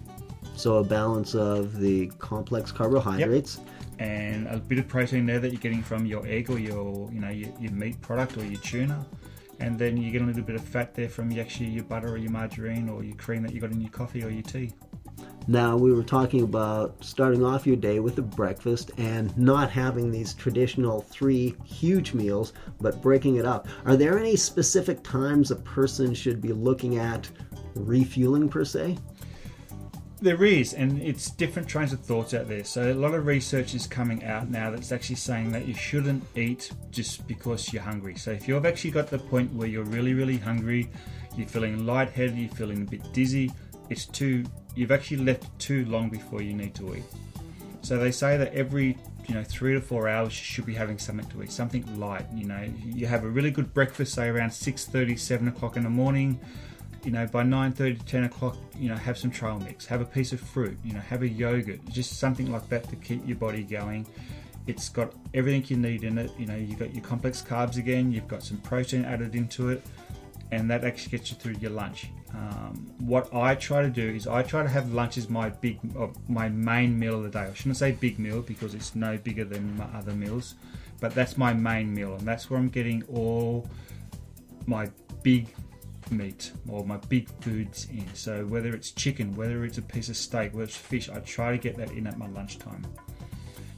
so 0.55 0.77
a 0.77 0.83
balance 0.83 1.35
of 1.35 1.79
the 1.79 2.07
complex 2.19 2.71
carbohydrates 2.71 3.57
yep. 3.57 3.67
and 3.99 4.47
a 4.47 4.57
bit 4.57 4.79
of 4.79 4.87
protein 4.87 5.25
there 5.25 5.39
that 5.39 5.51
you're 5.51 5.61
getting 5.61 5.83
from 5.83 6.05
your 6.05 6.25
egg 6.27 6.49
or 6.49 6.59
your 6.59 7.11
you 7.11 7.19
know 7.19 7.29
your, 7.29 7.49
your 7.59 7.71
meat 7.71 7.99
product 8.01 8.37
or 8.37 8.45
your 8.45 8.59
tuna 8.61 9.05
and 9.59 9.77
then 9.77 9.95
you 9.95 10.11
get 10.11 10.21
a 10.21 10.25
little 10.25 10.43
bit 10.43 10.55
of 10.55 10.63
fat 10.63 10.93
there 10.93 11.09
from 11.09 11.37
actually 11.39 11.67
your 11.67 11.83
butter 11.83 12.09
or 12.09 12.17
your 12.17 12.31
margarine 12.31 12.89
or 12.89 13.03
your 13.03 13.15
cream 13.15 13.43
that 13.43 13.53
you 13.53 13.61
got 13.61 13.71
in 13.71 13.79
your 13.79 13.91
coffee 13.91 14.23
or 14.23 14.29
your 14.29 14.43
tea 14.43 14.71
now, 15.47 15.75
we 15.75 15.91
were 15.91 16.03
talking 16.03 16.41
about 16.43 17.03
starting 17.03 17.43
off 17.43 17.67
your 17.67 17.75
day 17.75 17.99
with 17.99 18.17
a 18.17 18.21
breakfast 18.21 18.91
and 18.97 19.37
not 19.37 19.69
having 19.69 20.09
these 20.09 20.33
traditional 20.33 21.01
three 21.01 21.53
huge 21.65 22.13
meals, 22.13 22.53
but 22.79 23.01
breaking 23.01 23.35
it 23.35 23.45
up. 23.45 23.67
Are 23.85 23.97
there 23.97 24.17
any 24.17 24.37
specific 24.37 25.03
times 25.03 25.51
a 25.51 25.57
person 25.57 26.13
should 26.13 26.39
be 26.39 26.53
looking 26.53 26.97
at 26.97 27.29
refueling, 27.75 28.47
per 28.47 28.63
se? 28.63 28.97
There 30.23 30.45
is, 30.45 30.73
and 30.73 31.01
it's 31.01 31.31
different 31.31 31.67
trains 31.67 31.91
of 31.91 31.99
thoughts 31.99 32.33
out 32.33 32.47
there. 32.47 32.63
So, 32.63 32.93
a 32.93 32.93
lot 32.93 33.13
of 33.13 33.25
research 33.25 33.75
is 33.75 33.85
coming 33.85 34.23
out 34.23 34.49
now 34.49 34.71
that's 34.71 34.93
actually 34.93 35.17
saying 35.17 35.51
that 35.51 35.67
you 35.67 35.73
shouldn't 35.73 36.23
eat 36.37 36.71
just 36.91 37.27
because 37.27 37.73
you're 37.73 37.83
hungry. 37.83 38.15
So, 38.15 38.31
if 38.31 38.47
you've 38.47 38.65
actually 38.65 38.91
got 38.91 39.07
the 39.07 39.19
point 39.19 39.51
where 39.51 39.67
you're 39.67 39.83
really, 39.83 40.13
really 40.13 40.37
hungry, 40.37 40.89
you're 41.35 41.45
feeling 41.45 41.85
lightheaded, 41.85 42.37
you're 42.37 42.49
feeling 42.51 42.83
a 42.83 42.85
bit 42.85 43.11
dizzy, 43.11 43.51
it's 43.89 44.05
too 44.05 44.45
you've 44.75 44.93
actually 44.93 45.17
left 45.17 45.59
too 45.59 45.83
long 45.87 46.09
before 46.09 46.41
you 46.41 46.53
need 46.53 46.73
to 46.75 46.95
eat. 46.95 47.03
So 47.81 47.97
they 47.97 48.11
say 48.11 48.37
that 48.37 48.53
every 48.53 48.97
you 49.27 49.35
know 49.35 49.43
three 49.43 49.73
to 49.73 49.81
four 49.81 50.07
hours 50.07 50.31
you 50.39 50.45
should 50.45 50.65
be 50.65 50.73
having 50.73 50.99
something 50.99 51.29
to 51.31 51.43
eat, 51.43 51.51
something 51.51 51.99
light. 51.99 52.25
You 52.33 52.45
know, 52.45 52.65
you 52.81 53.07
have 53.07 53.25
a 53.25 53.29
really 53.29 53.51
good 53.51 53.73
breakfast, 53.73 54.13
say 54.13 54.29
around 54.29 54.51
6:30, 54.51 55.19
7 55.19 55.49
o'clock 55.49 55.75
in 55.75 55.83
the 55.83 55.89
morning. 55.89 56.39
You 57.03 57.11
know, 57.11 57.27
by 57.27 57.43
9:30 57.43 58.05
10 58.05 58.23
o'clock, 58.25 58.57
you 58.79 58.89
know, 58.89 58.95
have 58.95 59.17
some 59.17 59.29
trail 59.29 59.59
mix, 59.59 59.85
have 59.85 60.01
a 60.01 60.05
piece 60.05 60.31
of 60.31 60.39
fruit, 60.39 60.77
you 60.83 60.93
know, 60.93 61.01
have 61.01 61.21
a 61.21 61.27
yogurt, 61.27 61.79
just 61.89 62.19
something 62.19 62.51
like 62.51 62.67
that 62.69 62.89
to 62.89 62.95
keep 62.95 63.27
your 63.27 63.37
body 63.37 63.63
going. 63.63 64.05
It's 64.67 64.87
got 64.87 65.13
everything 65.33 65.65
you 65.67 65.77
need 65.77 66.05
in 66.05 66.17
it. 66.17 66.31
You 66.37 66.45
know, 66.45 66.55
you've 66.55 66.79
got 66.79 66.93
your 66.95 67.03
complex 67.03 67.41
carbs 67.41 67.77
again, 67.77 68.11
you've 68.11 68.29
got 68.29 68.43
some 68.43 68.57
protein 68.57 69.03
added 69.03 69.35
into 69.35 69.69
it, 69.69 69.85
and 70.51 70.69
that 70.71 70.85
actually 70.85 71.17
gets 71.17 71.31
you 71.31 71.37
through 71.37 71.55
your 71.59 71.71
lunch. 71.71 72.07
Um, 72.33 72.91
what 72.99 73.33
I 73.33 73.55
try 73.55 73.81
to 73.81 73.89
do 73.89 74.09
is 74.09 74.25
I 74.25 74.41
try 74.41 74.63
to 74.63 74.69
have 74.69 74.93
lunch 74.93 75.17
as 75.17 75.29
my 75.29 75.49
big, 75.49 75.79
uh, 75.99 76.07
my 76.27 76.47
main 76.49 76.97
meal 76.97 77.17
of 77.17 77.23
the 77.23 77.29
day. 77.29 77.47
I 77.51 77.53
shouldn't 77.53 77.77
say 77.77 77.91
big 77.91 78.17
meal 78.17 78.41
because 78.41 78.73
it's 78.73 78.95
no 78.95 79.17
bigger 79.17 79.43
than 79.43 79.75
my 79.77 79.85
other 79.95 80.13
meals, 80.13 80.55
but 81.01 81.13
that's 81.13 81.37
my 81.37 81.53
main 81.53 81.93
meal, 81.93 82.15
and 82.15 82.25
that's 82.25 82.49
where 82.49 82.59
I'm 82.59 82.69
getting 82.69 83.03
all 83.03 83.67
my 84.65 84.89
big 85.21 85.47
meat 86.11 86.51
or 86.67 86.85
my 86.85 86.97
big 86.97 87.29
foods 87.41 87.87
in. 87.91 88.07
So 88.13 88.45
whether 88.45 88.73
it's 88.73 88.91
chicken, 88.91 89.35
whether 89.35 89.65
it's 89.65 89.77
a 89.77 89.81
piece 89.81 90.09
of 90.09 90.17
steak, 90.17 90.53
whether 90.53 90.65
it's 90.65 90.75
fish, 90.77 91.09
I 91.09 91.19
try 91.19 91.51
to 91.51 91.57
get 91.57 91.77
that 91.77 91.91
in 91.91 92.07
at 92.07 92.17
my 92.17 92.27
lunchtime. 92.27 92.85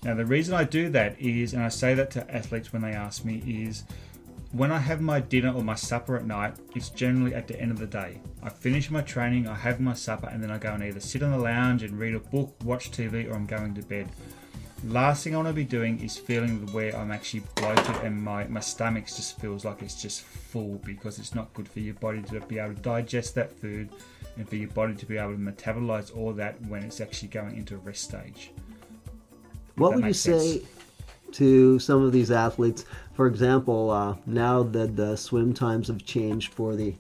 Now 0.04 0.14
the 0.16 0.26
reason 0.26 0.54
I 0.54 0.64
do 0.64 0.90
that 0.90 1.20
is, 1.20 1.54
and 1.54 1.64
I 1.64 1.70
say 1.70 1.94
that 1.96 2.12
to 2.12 2.32
athletes 2.34 2.72
when 2.72 2.82
they 2.82 2.92
ask 2.92 3.26
me, 3.26 3.42
is 3.46 3.84
when 4.52 4.72
I 4.72 4.78
have 4.78 5.02
my 5.02 5.20
dinner 5.20 5.52
or 5.52 5.64
my 5.64 5.76
supper 5.76 6.16
at 6.16 6.26
night, 6.26 6.56
it's 6.76 6.90
generally 6.90 7.34
at 7.34 7.48
the 7.48 7.60
end 7.60 7.72
of 7.72 7.80
the 7.80 7.88
day. 7.88 8.22
I 8.42 8.50
finish 8.50 8.90
my 8.90 9.02
training, 9.02 9.48
I 9.48 9.56
have 9.56 9.80
my 9.80 9.94
supper, 9.94 10.30
and 10.32 10.42
then 10.42 10.52
I 10.52 10.58
go 10.58 10.72
and 10.72 10.84
either 10.84 11.00
sit 11.00 11.24
on 11.24 11.32
the 11.32 11.38
lounge 11.38 11.84
and 11.84 12.00
read 12.00 12.16
a 12.16 12.20
book, 12.20 12.56
watch 12.64 12.92
TV, 12.92 13.30
or 13.30 13.34
I'm 13.34 13.46
going 13.46 13.74
to 13.76 13.82
bed. 13.82 14.08
Last 14.84 15.24
thing 15.24 15.34
I 15.34 15.38
want 15.38 15.48
to 15.48 15.54
be 15.54 15.64
doing 15.64 16.00
is 16.04 16.18
feeling 16.18 16.72
where 16.74 16.96
I'm 16.96 17.12
actually 17.12 17.44
bloated 17.56 17.96
and 18.04 18.22
my, 18.22 18.44
my 18.46 18.60
stomach 18.60 19.06
just 19.06 19.40
feels 19.40 19.66
like 19.66 19.82
it's 19.82 20.00
just 20.00 20.22
full 20.22 20.80
because 20.86 21.18
it's 21.18 21.34
not 21.34 21.52
good 21.54 21.68
for 21.68 21.80
your 21.80 21.96
body 21.96 22.22
to 22.24 22.40
be 22.42 22.60
able 22.60 22.76
to 22.76 22.82
digest 22.82 23.36
that 23.36 23.52
food 23.60 23.90
and 24.38 24.48
for 24.48 24.58
your 24.58 24.70
body 24.70 24.94
to 24.94 25.06
be 25.06 25.18
able 25.18 25.32
to 25.32 25.38
metabolize 25.38 26.16
all 26.16 26.34
that 26.34 26.62
when 26.68 26.84
it's 26.84 27.02
actually 27.02 27.30
going 27.30 27.56
into 27.56 27.76
a 27.76 27.78
rest 27.78 28.04
stage. 28.04 28.52
What 29.76 29.96
would 29.96 30.06
you 30.06 30.14
say 30.14 30.62
to 31.32 31.80
some 31.80 32.04
of 32.04 32.12
these 32.12 32.30
athletes 32.30 32.86
for 33.16 33.28
example, 33.28 33.92
uh, 33.92 34.16
now 34.26 34.62
that 34.62 34.98
the 34.98 35.16
swim 35.16 35.54
times 35.54 35.88
have 35.88 36.04
changed 36.04 36.54
for 36.54 36.76
the 36.76 36.94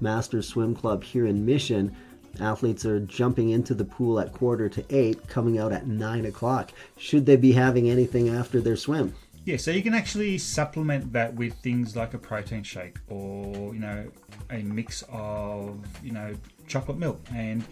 Masters 0.00 0.48
Swim 0.48 0.74
Club 0.74 1.04
here 1.04 1.26
in 1.26 1.46
Mission, 1.46 1.96
athletes 2.38 2.84
are 2.84 3.00
jumping 3.00 3.50
into 3.50 3.74
the 3.74 3.84
pool 3.84 4.20
at 4.20 4.32
quarter 4.32 4.68
to 4.68 4.84
eight, 4.90 5.26
coming 5.26 5.58
out 5.58 5.72
at 5.72 5.86
nine 5.86 6.26
o'clock. 6.26 6.72
Should 6.96 7.26
they 7.26 7.36
be 7.36 7.52
having 7.52 7.88
anything 7.90 8.28
after 8.28 8.60
their 8.60 8.76
swim? 8.76 9.14
Yeah, 9.46 9.56
so 9.56 9.70
you 9.70 9.82
can 9.82 9.94
actually 9.94 10.36
supplement 10.38 11.12
that 11.14 11.34
with 11.34 11.54
things 11.54 11.96
like 11.96 12.12
a 12.12 12.18
protein 12.18 12.62
shake 12.62 12.98
or, 13.08 13.74
you 13.74 13.80
know, 13.80 14.10
a 14.50 14.58
mix 14.58 15.02
of, 15.10 15.78
you 16.02 16.12
know, 16.12 16.34
chocolate 16.68 16.98
milk. 16.98 17.20
And 17.34 17.64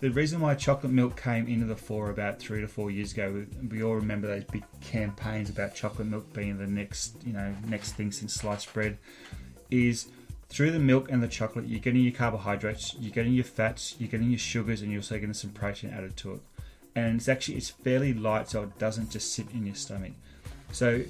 the 0.00 0.10
reason 0.10 0.40
why 0.40 0.54
chocolate 0.54 0.92
milk 0.92 1.20
came 1.20 1.48
into 1.48 1.66
the 1.66 1.74
fore 1.74 2.10
about 2.10 2.38
three 2.38 2.60
to 2.60 2.68
four 2.68 2.90
years 2.90 3.12
ago, 3.12 3.44
we 3.70 3.82
all 3.82 3.96
remember 3.96 4.28
those 4.28 4.44
big 4.44 4.62
campaigns 4.80 5.50
about 5.50 5.74
chocolate 5.74 6.06
milk 6.06 6.32
being 6.32 6.58
the 6.58 6.66
next, 6.66 7.16
you 7.26 7.32
know, 7.32 7.54
next 7.66 7.92
thing 7.92 8.12
since 8.12 8.34
sliced 8.34 8.72
bread, 8.72 8.96
is 9.70 10.06
through 10.48 10.70
the 10.70 10.78
milk 10.78 11.10
and 11.10 11.22
the 11.22 11.28
chocolate, 11.28 11.66
you're 11.66 11.80
getting 11.80 12.02
your 12.02 12.12
carbohydrates, 12.12 12.94
you're 12.98 13.12
getting 13.12 13.32
your 13.32 13.44
fats, 13.44 13.96
you're 13.98 14.08
getting 14.08 14.30
your 14.30 14.38
sugars, 14.38 14.82
and 14.82 14.90
you're 14.90 15.00
also 15.00 15.18
getting 15.18 15.34
some 15.34 15.50
protein 15.50 15.90
added 15.90 16.16
to 16.18 16.34
it. 16.34 16.40
And 16.94 17.16
it's 17.16 17.28
actually 17.28 17.56
it's 17.56 17.70
fairly 17.70 18.14
light, 18.14 18.48
so 18.48 18.62
it 18.62 18.78
doesn't 18.78 19.10
just 19.10 19.34
sit 19.34 19.50
in 19.52 19.66
your 19.66 19.74
stomach. 19.74 20.12
So, 20.72 21.02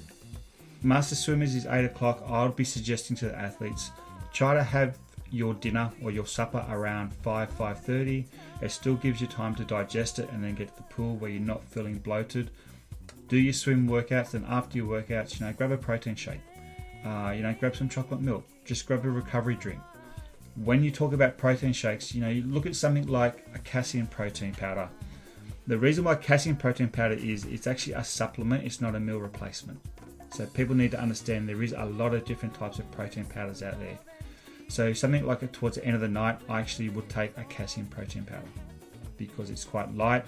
master 0.83 1.15
swimmers 1.15 1.55
is 1.55 1.65
eight 1.65 1.85
o'clock. 1.85 2.23
I 2.27 2.43
would 2.43 2.55
be 2.55 2.63
suggesting 2.63 3.15
to 3.17 3.25
the 3.25 3.37
athletes 3.37 3.91
try 4.33 4.53
to 4.53 4.63
have 4.63 4.97
your 5.31 5.53
dinner 5.55 5.91
or 6.03 6.11
your 6.11 6.25
supper 6.25 6.65
around 6.69 7.11
5 7.11 7.51
5.30 7.57 8.23
it 8.61 8.71
still 8.71 8.95
gives 8.95 9.19
you 9.19 9.27
time 9.27 9.53
to 9.55 9.65
digest 9.65 10.19
it 10.19 10.29
and 10.31 10.41
then 10.41 10.55
get 10.55 10.69
to 10.69 10.77
the 10.77 10.83
pool 10.83 11.15
where 11.17 11.29
you're 11.29 11.41
not 11.41 11.61
feeling 11.65 11.97
bloated 11.97 12.49
do 13.27 13.37
your 13.37 13.53
swim 13.53 13.87
workouts, 13.87 14.33
and 14.33 14.45
after 14.45 14.77
your 14.77 14.87
workouts, 14.87 15.39
you 15.39 15.45
know, 15.45 15.53
grab 15.53 15.71
a 15.71 15.77
protein 15.77 16.15
shake. 16.15 16.39
Uh, 17.05 17.31
you 17.35 17.43
know, 17.43 17.55
grab 17.59 17.75
some 17.75 17.89
chocolate 17.89 18.21
milk. 18.21 18.45
Just 18.65 18.85
grab 18.85 19.05
a 19.05 19.09
recovery 19.09 19.55
drink. 19.55 19.79
When 20.55 20.83
you 20.83 20.91
talk 20.91 21.13
about 21.13 21.37
protein 21.37 21.73
shakes, 21.73 22.15
you 22.15 22.21
know, 22.21 22.29
you 22.29 22.43
look 22.43 22.65
at 22.65 22.75
something 22.75 23.07
like 23.07 23.45
a 23.53 23.59
casein 23.59 24.07
protein 24.07 24.53
powder. 24.53 24.89
The 25.67 25.77
reason 25.77 26.03
why 26.03 26.15
casein 26.15 26.55
protein 26.55 26.87
powder 26.87 27.13
is 27.13 27.45
it's 27.45 27.67
actually 27.67 27.93
a 27.93 28.03
supplement, 28.03 28.63
it's 28.63 28.81
not 28.81 28.95
a 28.95 28.99
meal 28.99 29.19
replacement. 29.19 29.79
So 30.31 30.45
people 30.45 30.75
need 30.75 30.91
to 30.91 30.99
understand 30.99 31.47
there 31.47 31.61
is 31.61 31.73
a 31.73 31.85
lot 31.85 32.13
of 32.13 32.25
different 32.25 32.55
types 32.55 32.79
of 32.79 32.89
protein 32.91 33.25
powders 33.25 33.61
out 33.61 33.79
there. 33.79 33.97
So 34.69 34.93
something 34.93 35.25
like 35.25 35.49
towards 35.51 35.77
the 35.77 35.85
end 35.85 35.95
of 35.95 36.01
the 36.01 36.07
night, 36.07 36.39
I 36.49 36.59
actually 36.59 36.89
would 36.89 37.07
take 37.09 37.37
a 37.37 37.43
casein 37.45 37.85
protein 37.85 38.23
powder 38.23 38.47
because 39.17 39.49
it's 39.49 39.63
quite 39.63 39.95
light. 39.95 40.25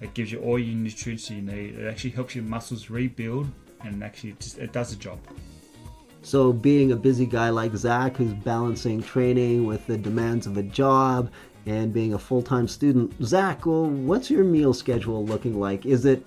It 0.00 0.14
gives 0.14 0.30
you 0.30 0.40
all 0.40 0.58
your 0.58 0.74
nutrients 0.74 1.30
you 1.30 1.42
need. 1.42 1.78
It 1.78 1.88
actually 1.88 2.10
helps 2.10 2.34
your 2.34 2.44
muscles 2.44 2.90
rebuild 2.90 3.48
and 3.82 4.02
actually 4.02 4.36
just, 4.38 4.58
it 4.58 4.72
does 4.72 4.90
the 4.90 4.96
job. 4.96 5.18
So, 6.24 6.54
being 6.54 6.90
a 6.90 6.96
busy 6.96 7.26
guy 7.26 7.50
like 7.50 7.76
Zach 7.76 8.16
who's 8.16 8.32
balancing 8.32 9.02
training 9.02 9.66
with 9.66 9.86
the 9.86 9.98
demands 9.98 10.46
of 10.46 10.56
a 10.56 10.62
job 10.62 11.30
and 11.66 11.92
being 11.92 12.14
a 12.14 12.18
full 12.18 12.40
time 12.40 12.66
student, 12.66 13.12
Zach, 13.22 13.66
well, 13.66 13.84
what's 13.90 14.30
your 14.30 14.42
meal 14.42 14.72
schedule 14.72 15.22
looking 15.26 15.60
like? 15.60 15.84
Is 15.84 16.06
it 16.06 16.24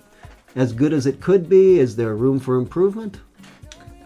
as 0.54 0.72
good 0.72 0.92
as 0.92 1.06
it 1.06 1.20
could 1.20 1.48
be? 1.48 1.80
Is 1.80 1.96
there 1.96 2.14
room 2.14 2.38
for 2.38 2.58
improvement? 2.58 3.18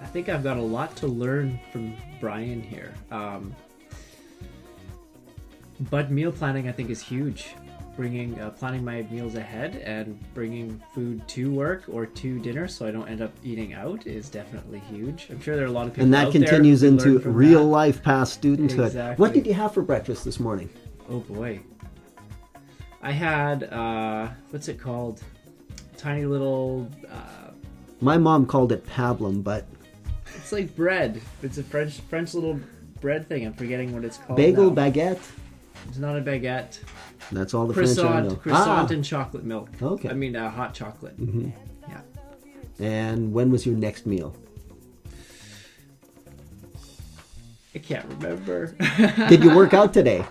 I 0.00 0.06
think 0.06 0.30
I've 0.30 0.42
got 0.42 0.56
a 0.56 0.62
lot 0.62 0.96
to 0.96 1.06
learn 1.06 1.60
from 1.70 1.94
Bryan 2.20 2.62
here. 2.62 2.94
Um, 3.10 3.54
but 5.90 6.10
meal 6.10 6.32
planning, 6.32 6.70
I 6.70 6.72
think, 6.72 6.88
is 6.88 7.02
huge. 7.02 7.54
Bringing, 7.94 8.40
uh, 8.40 8.50
planning 8.50 8.82
my 8.84 9.02
meals 9.10 9.34
ahead 9.34 9.76
and 9.76 10.18
bringing 10.32 10.82
food 10.94 11.26
to 11.28 11.52
work 11.52 11.84
or 11.88 12.06
to 12.06 12.38
dinner, 12.38 12.66
so 12.66 12.86
I 12.86 12.90
don't 12.90 13.06
end 13.06 13.20
up 13.20 13.32
eating 13.44 13.74
out, 13.74 14.06
is 14.06 14.30
definitely 14.30 14.78
huge. 14.78 15.26
I'm 15.30 15.42
sure 15.42 15.56
there 15.56 15.66
are 15.66 15.68
a 15.68 15.72
lot 15.72 15.86
of 15.88 15.92
people. 15.92 16.04
And 16.04 16.14
that 16.14 16.32
continues 16.32 16.82
into 16.82 17.18
real 17.18 17.60
that. 17.60 17.66
life 17.66 18.02
past 18.02 18.40
studenthood. 18.40 18.86
Exactly. 18.86 19.22
What 19.22 19.34
did 19.34 19.46
you 19.46 19.52
have 19.52 19.74
for 19.74 19.82
breakfast 19.82 20.24
this 20.24 20.40
morning? 20.40 20.70
Oh 21.10 21.20
boy. 21.20 21.60
I 23.02 23.12
had 23.12 23.64
uh 23.64 24.28
what's 24.50 24.68
it 24.68 24.80
called? 24.80 25.22
Tiny 25.98 26.24
little 26.24 26.88
uh 27.10 27.50
My 28.00 28.16
mom 28.16 28.46
called 28.46 28.72
it 28.72 28.86
pablum, 28.86 29.44
but 29.44 29.66
it's 30.36 30.52
like 30.52 30.74
bread. 30.74 31.20
It's 31.42 31.58
a 31.58 31.62
French 31.62 32.00
French 32.00 32.32
little 32.32 32.58
bread 33.02 33.28
thing. 33.28 33.44
I'm 33.44 33.52
forgetting 33.52 33.92
what 33.92 34.04
it's 34.04 34.16
called. 34.16 34.38
bagel, 34.38 34.70
now. 34.70 34.82
baguette. 34.90 35.20
It's 35.88 35.98
not 35.98 36.16
a 36.16 36.20
baguette. 36.20 36.78
That's 37.30 37.54
all 37.54 37.66
the 37.66 37.74
French 37.74 37.98
I 37.98 38.02
know. 38.20 38.36
Croissant, 38.36 38.42
croissant 38.42 38.90
Ah, 38.90 38.94
and 38.94 39.04
chocolate 39.04 39.44
milk. 39.44 39.68
Okay. 39.80 40.08
I 40.08 40.12
mean 40.14 40.36
uh, 40.36 40.50
hot 40.50 40.74
chocolate. 40.74 41.14
Yeah. 41.88 42.00
and 42.78 43.32
when 43.32 43.50
was 43.50 43.66
your 43.66 43.76
next 43.76 44.06
meal? 44.06 44.34
I 47.74 47.78
can't 47.78 48.06
remember. 48.06 48.66
Did 49.28 49.42
you 49.42 49.54
work 49.54 49.72
out 49.72 49.92
today? 49.94 50.24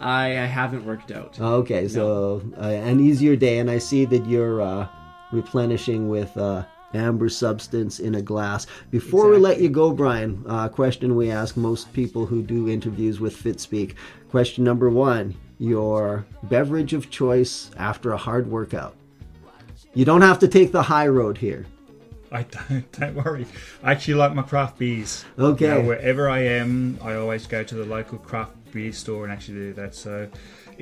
I 0.00 0.24
I 0.38 0.46
haven't 0.46 0.84
worked 0.86 1.10
out. 1.12 1.38
Okay, 1.40 1.86
so 1.86 2.42
uh, 2.58 2.64
an 2.64 2.98
easier 3.00 3.36
day, 3.36 3.58
and 3.58 3.70
I 3.70 3.78
see 3.78 4.04
that 4.06 4.26
you're 4.26 4.60
uh, 4.60 4.88
replenishing 5.32 6.08
with 6.08 6.34
uh, 6.36 6.64
amber 6.94 7.28
substance 7.28 8.00
in 8.00 8.14
a 8.14 8.22
glass. 8.22 8.66
Before 8.90 9.28
we 9.28 9.38
let 9.38 9.60
you 9.60 9.68
go, 9.68 9.92
Bryan, 9.92 10.42
uh, 10.46 10.68
question 10.68 11.16
we 11.16 11.30
ask 11.30 11.56
most 11.56 11.92
people 11.92 12.26
who 12.26 12.42
do 12.42 12.68
interviews 12.68 13.20
with 13.20 13.36
Fitspeek. 13.36 13.94
Question 14.30 14.64
number 14.64 14.90
one: 14.90 15.34
Your 15.58 16.26
beverage 16.44 16.92
of 16.92 17.10
choice 17.10 17.70
after 17.76 18.12
a 18.12 18.16
hard 18.16 18.50
workout. 18.50 18.94
You 19.94 20.04
don't 20.04 20.22
have 20.22 20.38
to 20.38 20.48
take 20.48 20.72
the 20.72 20.82
high 20.82 21.08
road 21.08 21.38
here. 21.38 21.66
I 22.32 22.44
don't, 22.44 22.92
don't 22.98 23.14
worry. 23.14 23.46
I 23.82 23.92
actually 23.92 24.14
like 24.14 24.34
my 24.34 24.42
craft 24.42 24.78
beers. 24.78 25.24
Okay. 25.38 25.66
You 25.66 25.82
know, 25.82 25.88
wherever 25.88 26.30
I 26.30 26.40
am, 26.40 26.98
I 27.02 27.14
always 27.14 27.46
go 27.46 27.62
to 27.62 27.74
the 27.74 27.84
local 27.84 28.18
craft 28.18 28.52
beer 28.72 28.92
store 28.92 29.24
and 29.24 29.32
actually 29.32 29.58
do 29.58 29.72
that. 29.74 29.94
So 29.94 30.28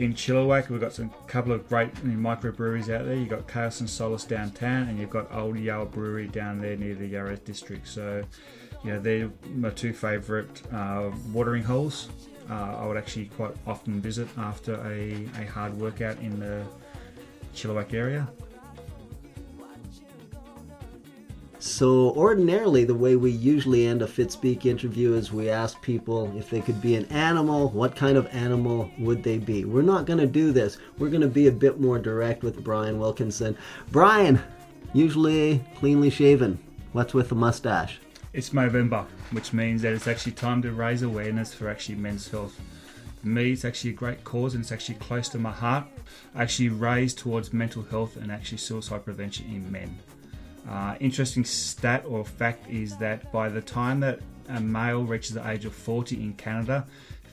in 0.00 0.14
Chilliwack, 0.14 0.70
we've 0.70 0.80
got 0.80 0.94
some 0.94 1.10
couple 1.26 1.52
of 1.52 1.68
great 1.68 1.92
know, 2.02 2.14
microbreweries 2.14 2.88
out 2.92 3.04
there. 3.04 3.14
You've 3.14 3.28
got 3.28 3.46
Chaos 3.46 3.80
and 3.80 3.90
Solace 3.90 4.24
downtown, 4.24 4.88
and 4.88 4.98
you've 4.98 5.10
got 5.10 5.30
Old 5.30 5.58
Yale 5.58 5.84
Brewery 5.84 6.26
down 6.26 6.58
there 6.58 6.74
near 6.74 6.94
the 6.94 7.06
Yale 7.06 7.36
district. 7.44 7.86
So, 7.86 8.24
you 8.82 8.92
know, 8.92 8.98
they're 8.98 9.30
my 9.54 9.68
two 9.68 9.92
favourite 9.92 10.62
uh, 10.72 11.10
watering 11.34 11.62
holes. 11.62 12.08
Uh, 12.48 12.76
I 12.78 12.86
would 12.86 12.96
actually 12.96 13.26
quite 13.26 13.52
often 13.66 14.00
visit 14.00 14.26
after 14.38 14.76
a, 14.86 15.28
a 15.38 15.44
hard 15.44 15.78
workout 15.78 16.18
in 16.20 16.40
the 16.40 16.64
Chilliwack 17.54 17.92
area. 17.92 18.26
So, 21.62 22.12
ordinarily, 22.12 22.84
the 22.84 22.94
way 22.94 23.16
we 23.16 23.30
usually 23.30 23.86
end 23.86 24.00
a 24.00 24.06
Fitspeek 24.06 24.64
interview 24.64 25.12
is 25.12 25.30
we 25.30 25.50
ask 25.50 25.78
people 25.82 26.32
if 26.38 26.48
they 26.48 26.62
could 26.62 26.80
be 26.80 26.96
an 26.96 27.04
animal, 27.12 27.68
what 27.68 27.94
kind 27.94 28.16
of 28.16 28.26
animal 28.28 28.90
would 28.98 29.22
they 29.22 29.36
be? 29.36 29.66
We're 29.66 29.82
not 29.82 30.06
going 30.06 30.20
to 30.20 30.26
do 30.26 30.52
this. 30.52 30.78
We're 30.96 31.10
going 31.10 31.20
to 31.20 31.28
be 31.28 31.48
a 31.48 31.52
bit 31.52 31.78
more 31.78 31.98
direct 31.98 32.42
with 32.42 32.64
Bryan 32.64 32.98
Wilkinson. 32.98 33.58
Bryan, 33.92 34.42
usually 34.94 35.62
cleanly 35.74 36.08
shaven. 36.08 36.58
What's 36.92 37.12
with 37.12 37.28
the 37.28 37.34
mustache? 37.34 38.00
It's 38.32 38.50
Movember, 38.50 39.04
which 39.30 39.52
means 39.52 39.82
that 39.82 39.92
it's 39.92 40.08
actually 40.08 40.32
time 40.32 40.62
to 40.62 40.72
raise 40.72 41.02
awareness 41.02 41.52
for 41.52 41.68
actually 41.68 41.96
men's 41.96 42.26
health. 42.30 42.58
For 43.20 43.28
me, 43.28 43.52
it's 43.52 43.66
actually 43.66 43.90
a 43.90 43.94
great 43.94 44.24
cause 44.24 44.54
and 44.54 44.62
it's 44.62 44.72
actually 44.72 44.94
close 44.94 45.28
to 45.28 45.38
my 45.38 45.52
heart. 45.52 45.84
I 46.34 46.42
actually 46.44 46.70
raise 46.70 47.12
towards 47.12 47.52
mental 47.52 47.82
health 47.82 48.16
and 48.16 48.32
actually 48.32 48.58
suicide 48.58 49.04
prevention 49.04 49.44
in 49.44 49.70
men. 49.70 49.98
Uh, 50.68 50.94
interesting 51.00 51.44
stat 51.44 52.04
or 52.06 52.24
fact 52.24 52.68
is 52.68 52.96
that 52.98 53.30
by 53.32 53.48
the 53.48 53.60
time 53.60 54.00
that 54.00 54.20
a 54.48 54.60
male 54.60 55.04
reaches 55.04 55.34
the 55.34 55.48
age 55.48 55.64
of 55.64 55.74
40 55.74 56.16
in 56.16 56.32
Canada, 56.34 56.86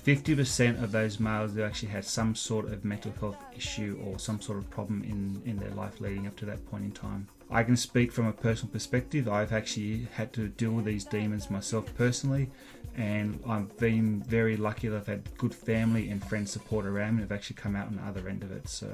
50% 0.05 0.81
of 0.81 0.93
those 0.93 1.19
males 1.19 1.53
have 1.55 1.65
actually 1.65 1.89
had 1.89 2.05
some 2.05 2.33
sort 2.33 2.71
of 2.71 2.85
mental 2.85 3.11
health 3.19 3.43
issue 3.55 3.99
or 4.05 4.17
some 4.17 4.39
sort 4.39 4.57
of 4.57 4.69
problem 4.69 5.03
in, 5.03 5.41
in 5.45 5.59
their 5.59 5.71
life 5.71 5.99
leading 5.99 6.27
up 6.27 6.35
to 6.37 6.45
that 6.45 6.65
point 6.71 6.85
in 6.85 6.91
time. 6.91 7.27
I 7.49 7.63
can 7.63 7.75
speak 7.75 8.13
from 8.13 8.25
a 8.27 8.31
personal 8.31 8.71
perspective. 8.71 9.27
I've 9.27 9.51
actually 9.51 10.07
had 10.13 10.31
to 10.33 10.47
deal 10.47 10.71
with 10.71 10.85
these 10.85 11.03
demons 11.03 11.49
myself 11.49 11.93
personally, 11.95 12.49
and 12.95 13.41
I've 13.47 13.75
been 13.77 14.21
very 14.21 14.55
lucky 14.55 14.87
that 14.87 14.97
I've 14.97 15.07
had 15.07 15.37
good 15.37 15.53
family 15.53 16.09
and 16.09 16.23
friend 16.23 16.47
support 16.47 16.85
around 16.85 17.17
me. 17.17 17.23
I've 17.23 17.31
actually 17.33 17.57
come 17.57 17.75
out 17.75 17.87
on 17.87 17.97
the 17.97 18.03
other 18.03 18.29
end 18.29 18.43
of 18.43 18.51
it. 18.51 18.69
So 18.69 18.89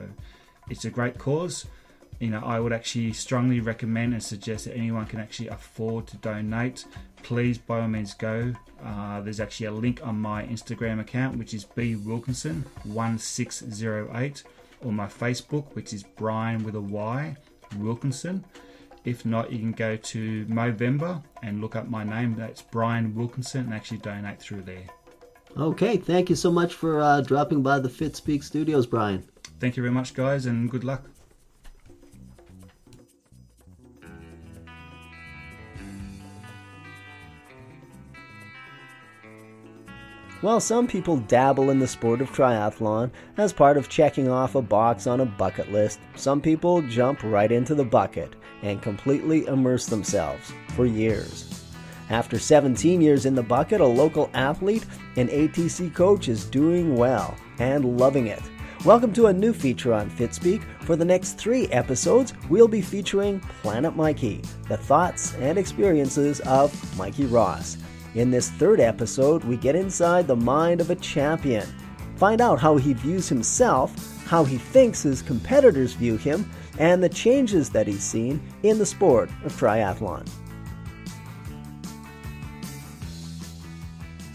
it's 0.70 0.86
a 0.86 0.90
great 0.90 1.18
cause. 1.18 1.66
You 2.24 2.30
know, 2.30 2.42
I 2.46 2.58
would 2.58 2.72
actually 2.72 3.12
strongly 3.12 3.60
recommend 3.60 4.14
and 4.14 4.24
suggest 4.24 4.64
that 4.64 4.78
anyone 4.78 5.06
can 5.08 5.20
actually 5.20 5.50
afford 5.50 6.08
to 6.08 6.18
donate. 6.18 6.86
Please, 7.22 7.58
by 7.58 7.82
all 7.82 7.90
means, 7.90 8.14
go. 8.14 8.54
Uh, 8.82 9.20
there's 9.20 9.42
actually 9.42 9.66
a 9.66 9.74
link 9.74 10.00
on 10.08 10.16
my 10.22 10.46
Instagram 10.46 11.02
account, 11.02 11.38
which 11.38 11.54
is 11.54 11.66
B 11.66 11.98
Wilkinson 11.98 12.64
one 12.86 13.20
six 13.20 13.62
zero 13.70 14.10
eight, 14.16 14.44
or 14.86 14.94
my 14.94 15.08
Facebook, 15.08 15.66
which 15.76 15.92
is 15.92 16.04
Bryan 16.04 16.64
with 16.64 16.76
a 16.76 16.82
Y 16.82 17.36
Wilkinson. 17.78 18.46
If 19.04 19.26
not, 19.26 19.52
you 19.52 19.60
can 19.60 19.74
go 19.74 19.98
to 19.98 20.46
Movember 20.46 21.22
and 21.42 21.60
look 21.60 21.76
up 21.76 21.90
my 21.90 22.06
name. 22.06 22.36
That's 22.38 22.62
Bryan 22.62 23.14
Wilkinson, 23.14 23.66
and 23.66 23.74
actually 23.74 23.98
donate 23.98 24.40
through 24.40 24.62
there. 24.62 24.88
Okay, 25.58 25.98
thank 25.98 26.30
you 26.30 26.38
so 26.38 26.50
much 26.50 26.74
for 26.74 27.02
uh, 27.02 27.20
dropping 27.20 27.62
by 27.62 27.80
the 27.80 27.90
Fitspeek 27.90 28.46
studios, 28.46 28.86
Bryan. 28.86 29.26
Thank 29.60 29.76
you 29.76 29.84
very 29.84 29.94
much, 29.94 30.14
guys, 30.14 30.46
and 30.46 30.72
good 30.72 30.86
luck. 30.86 31.04
While 40.44 40.60
some 40.60 40.88
people 40.88 41.16
dabble 41.16 41.70
in 41.70 41.80
the 41.80 41.88
sport 41.88 42.20
of 42.20 42.30
triathlon 42.32 43.12
as 43.38 43.54
part 43.54 43.78
of 43.78 43.88
checking 43.88 44.28
off 44.28 44.56
a 44.56 44.62
box 44.62 45.08
on 45.08 45.22
a 45.22 45.26
bucket 45.26 45.72
list, 45.72 46.02
some 46.18 46.42
people 46.42 46.82
jump 46.82 47.24
right 47.24 47.50
into 47.50 47.74
the 47.74 47.86
bucket 47.86 48.34
and 48.62 48.82
completely 48.82 49.46
immerse 49.48 49.86
themselves 49.86 50.52
for 50.76 50.86
years. 50.86 51.64
After 52.10 52.38
17 52.38 53.00
years 53.00 53.26
in 53.26 53.36
the 53.36 53.42
bucket, 53.42 53.80
a 53.80 53.86
local 53.86 54.30
athlete 54.34 54.86
and 55.16 55.30
ATC 55.30 55.96
coach 55.96 56.28
is 56.28 56.44
doing 56.44 56.98
well 56.98 57.38
and 57.60 57.98
loving 57.98 58.28
it. 58.28 58.44
Welcome 58.84 59.14
to 59.14 59.28
a 59.28 59.34
new 59.34 59.54
feature 59.54 59.94
on 59.94 60.10
Fitspeek. 60.10 60.62
For 60.82 60.98
the 60.98 61.06
next 61.06 61.38
three 61.38 61.70
episodes, 61.70 62.34
we'll 62.50 62.68
be 62.68 62.82
featuring 62.82 63.40
Planet 63.62 63.96
Mikey, 63.96 64.42
the 64.68 64.76
thoughts 64.76 65.36
and 65.36 65.58
experiences 65.58 66.42
of 66.42 66.98
Mikey 66.98 67.28
Ross. 67.28 67.78
In 68.16 68.30
this 68.30 68.52
third 68.52 68.80
episode, 68.80 69.44
we 69.44 69.58
get 69.58 69.76
inside 69.76 70.28
the 70.28 70.36
mind 70.36 70.82
of 70.82 70.92
a 70.92 70.96
champion. 70.96 71.68
Find 72.16 72.42
out 72.42 72.60
how 72.60 72.78
he 72.78 72.94
views 72.94 73.28
himself, 73.28 73.92
how 74.28 74.44
he 74.44 74.58
thinks 74.58 75.02
his 75.02 75.24
competitors 75.24 75.94
view 75.94 76.18
him, 76.18 76.48
and 76.78 77.04
the 77.04 77.10
changes 77.10 77.72
that 77.72 77.88
he's 77.88 78.04
seen 78.04 78.40
in 78.62 78.78
the 78.78 78.86
sport 78.86 79.32
of 79.44 79.54
triathlon. 79.54 80.30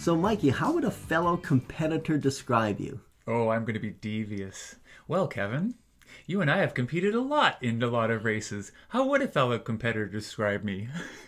So, 0.00 0.16
Mikey, 0.16 0.50
how 0.50 0.72
would 0.72 0.84
a 0.84 0.90
fellow 0.90 1.36
competitor 1.36 2.18
describe 2.18 2.80
you? 2.80 3.00
Oh, 3.28 3.50
I'm 3.50 3.62
going 3.62 3.74
to 3.74 3.80
be 3.80 3.90
devious. 3.90 4.74
Well, 5.06 5.28
Kevin, 5.28 5.74
You 6.26 6.40
and 6.40 6.50
I 6.50 6.58
have 6.58 6.74
competed 6.74 7.14
a 7.14 7.20
lot 7.20 7.62
in 7.62 7.80
a 7.82 7.86
lot 7.86 8.10
of 8.10 8.24
races. 8.24 8.72
How 8.88 9.06
would 9.06 9.22
a 9.22 9.28
fellow 9.28 9.58
competitor 9.58 10.06
describe 10.06 10.64
me? 10.64 10.88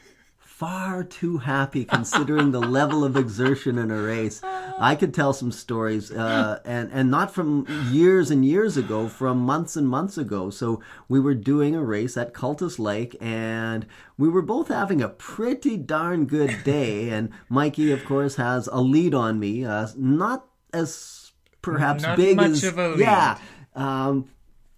far 0.61 1.03
too 1.03 1.39
happy 1.39 1.87
considering 1.87 2.51
the 2.51 2.61
level 2.61 3.03
of 3.03 3.17
exertion 3.17 3.79
in 3.79 3.91
a 3.91 3.97
race. 3.97 4.43
I 4.79 4.95
could 4.95 5.15
tell 5.15 5.33
some 5.33 5.53
stories, 5.53 6.13
uh, 6.13 6.61
and 6.67 6.91
and 6.93 7.11
not 7.11 7.33
from 7.33 7.67
years 7.91 8.31
and 8.31 8.45
years 8.45 8.77
ago, 8.77 9.09
from 9.09 9.39
months 9.39 9.75
and 9.75 9.89
months 9.89 10.19
ago. 10.19 10.51
So 10.51 10.83
we 11.09 11.19
were 11.19 11.35
doing 11.35 11.75
a 11.75 11.83
race 11.83 12.19
at 12.19 12.35
Cultus 12.35 12.79
Lake, 12.79 13.17
and 13.23 13.87
we 14.19 14.29
were 14.29 14.43
both 14.43 14.69
having 14.69 15.01
a 15.01 15.09
pretty 15.09 15.79
darn 15.79 16.27
good 16.27 16.63
day. 16.63 17.09
And 17.09 17.31
Mikey, 17.49 17.91
of 17.91 18.05
course, 18.05 18.37
has 18.37 18.67
a 18.67 18.83
lead 18.83 19.15
on 19.15 19.41
me, 19.41 19.65
uh, 19.65 19.89
not 19.97 20.45
as 20.75 21.33
perhaps 21.63 22.03
Not 22.03 22.19
big 22.19 22.39
as 22.39 22.63
of 22.65 22.77
a 22.77 22.89
lead. 22.91 23.01
yeah, 23.01 23.39
um, 23.75 24.29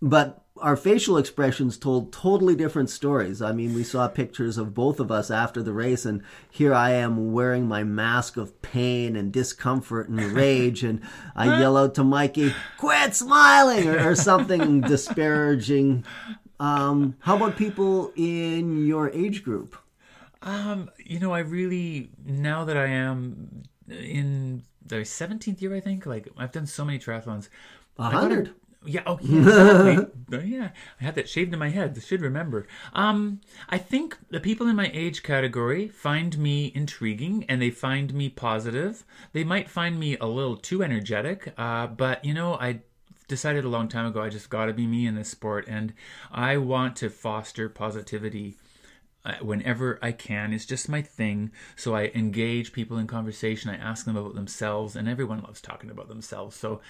but 0.01 0.42
our 0.63 0.77
facial 0.77 1.19
expressions 1.19 1.77
told 1.77 2.13
totally 2.13 2.55
different 2.55 2.89
stories. 2.89 3.43
I 3.43 3.53
mean, 3.53 3.75
we 3.75 3.83
saw 3.83 4.07
pictures 4.07 4.57
of 4.57 4.75
both 4.75 5.01
of 5.01 5.11
us 5.11 5.31
after 5.31 5.63
the 5.63 5.73
race, 5.73 6.07
and 6.07 6.23
here 6.51 6.73
I 6.73 6.91
am 6.93 7.33
wearing 7.33 7.67
my 7.67 7.83
mask 7.83 8.37
of 8.37 8.63
pain 8.63 9.17
and 9.17 9.33
discomfort 9.33 10.09
and 10.09 10.21
rage, 10.33 10.85
and 10.85 11.01
I 11.35 11.59
yell 11.59 11.77
out 11.77 11.95
to 11.97 12.05
Mikey, 12.05 12.55
"Quit 12.79 13.15
smiling!" 13.15 13.89
or, 13.89 14.11
or 14.11 14.15
something 14.15 14.81
disparaging. 14.93 16.05
Um, 16.61 17.17
how 17.19 17.37
about 17.37 17.57
people 17.57 18.13
in 18.15 18.87
your 18.87 19.11
age 19.11 19.43
group? 19.43 19.77
Um, 20.43 20.91
you 20.97 21.19
know, 21.19 21.33
I 21.33 21.41
really 21.41 22.11
now 22.25 22.65
that 22.65 22.77
I 22.77 22.87
am 22.87 23.65
in 23.89 24.63
the 24.85 24.97
17th 24.97 25.61
year, 25.61 25.75
I 25.75 25.81
think, 25.81 26.07
like 26.07 26.29
I've 26.39 26.53
done 26.53 26.67
so 26.67 26.85
many 26.85 26.99
triathlons. 26.99 27.49
A 27.99 28.05
hundred. 28.05 28.55
Yeah. 28.85 29.03
Oh, 29.07 29.19
yeah. 29.23 29.39
Exactly. 29.39 30.09
Yeah. 30.45 30.71
I 30.99 31.05
had 31.05 31.15
that 31.17 31.29
shaved 31.29 31.53
in 31.53 31.59
my 31.59 31.69
head. 31.69 31.93
I 31.95 32.01
should 32.01 32.23
remember. 32.23 32.67
Um, 32.95 33.43
I 33.69 33.77
think 33.77 34.17
the 34.31 34.41
people 34.41 34.67
in 34.67 34.77
my 34.77 34.91
age 34.95 35.23
category 35.23 35.89
find 35.89 36.39
me 36.39 36.73
intriguing 36.75 37.45
and 37.51 37.61
they 37.61 37.71
find 37.71 38.15
me 38.15 38.31
positive. 38.31 39.05
They 39.35 39.45
might 39.45 39.69
find 39.69 40.01
me 40.01 40.17
a 40.17 40.27
little 40.27 40.57
too 40.57 40.83
energetic, 40.83 41.53
uh, 41.59 41.87
but 41.89 42.25
you 42.25 42.33
know, 42.33 42.55
I 42.55 42.81
decided 43.29 43.65
a 43.65 43.69
long 43.69 43.89
time 43.89 44.07
ago 44.07 44.23
I 44.23 44.31
just 44.31 44.49
got 44.49 44.67
to 44.67 44.73
be 44.73 44.87
me 44.87 45.07
in 45.07 45.17
this 45.17 45.29
sport, 45.29 45.67
and 45.69 45.93
I 46.31 46.57
want 46.57 46.97
to 46.97 47.11
foster 47.11 47.69
positivity 47.69 48.57
whenever 49.41 49.99
I 50.03 50.13
can. 50.13 50.53
It's 50.53 50.67
just 50.67 50.89
my 50.89 51.03
thing. 51.03 51.53
So 51.77 51.95
I 51.95 52.11
engage 52.15 52.73
people 52.73 52.99
in 52.99 53.07
conversation. 53.07 53.71
I 53.71 53.77
ask 53.77 54.05
them 54.05 54.17
about 54.17 54.35
themselves, 54.35 54.97
and 54.97 55.09
everyone 55.09 55.43
loves 55.43 55.61
talking 55.61 55.91
about 55.91 56.09
themselves. 56.09 56.57
So 56.57 56.81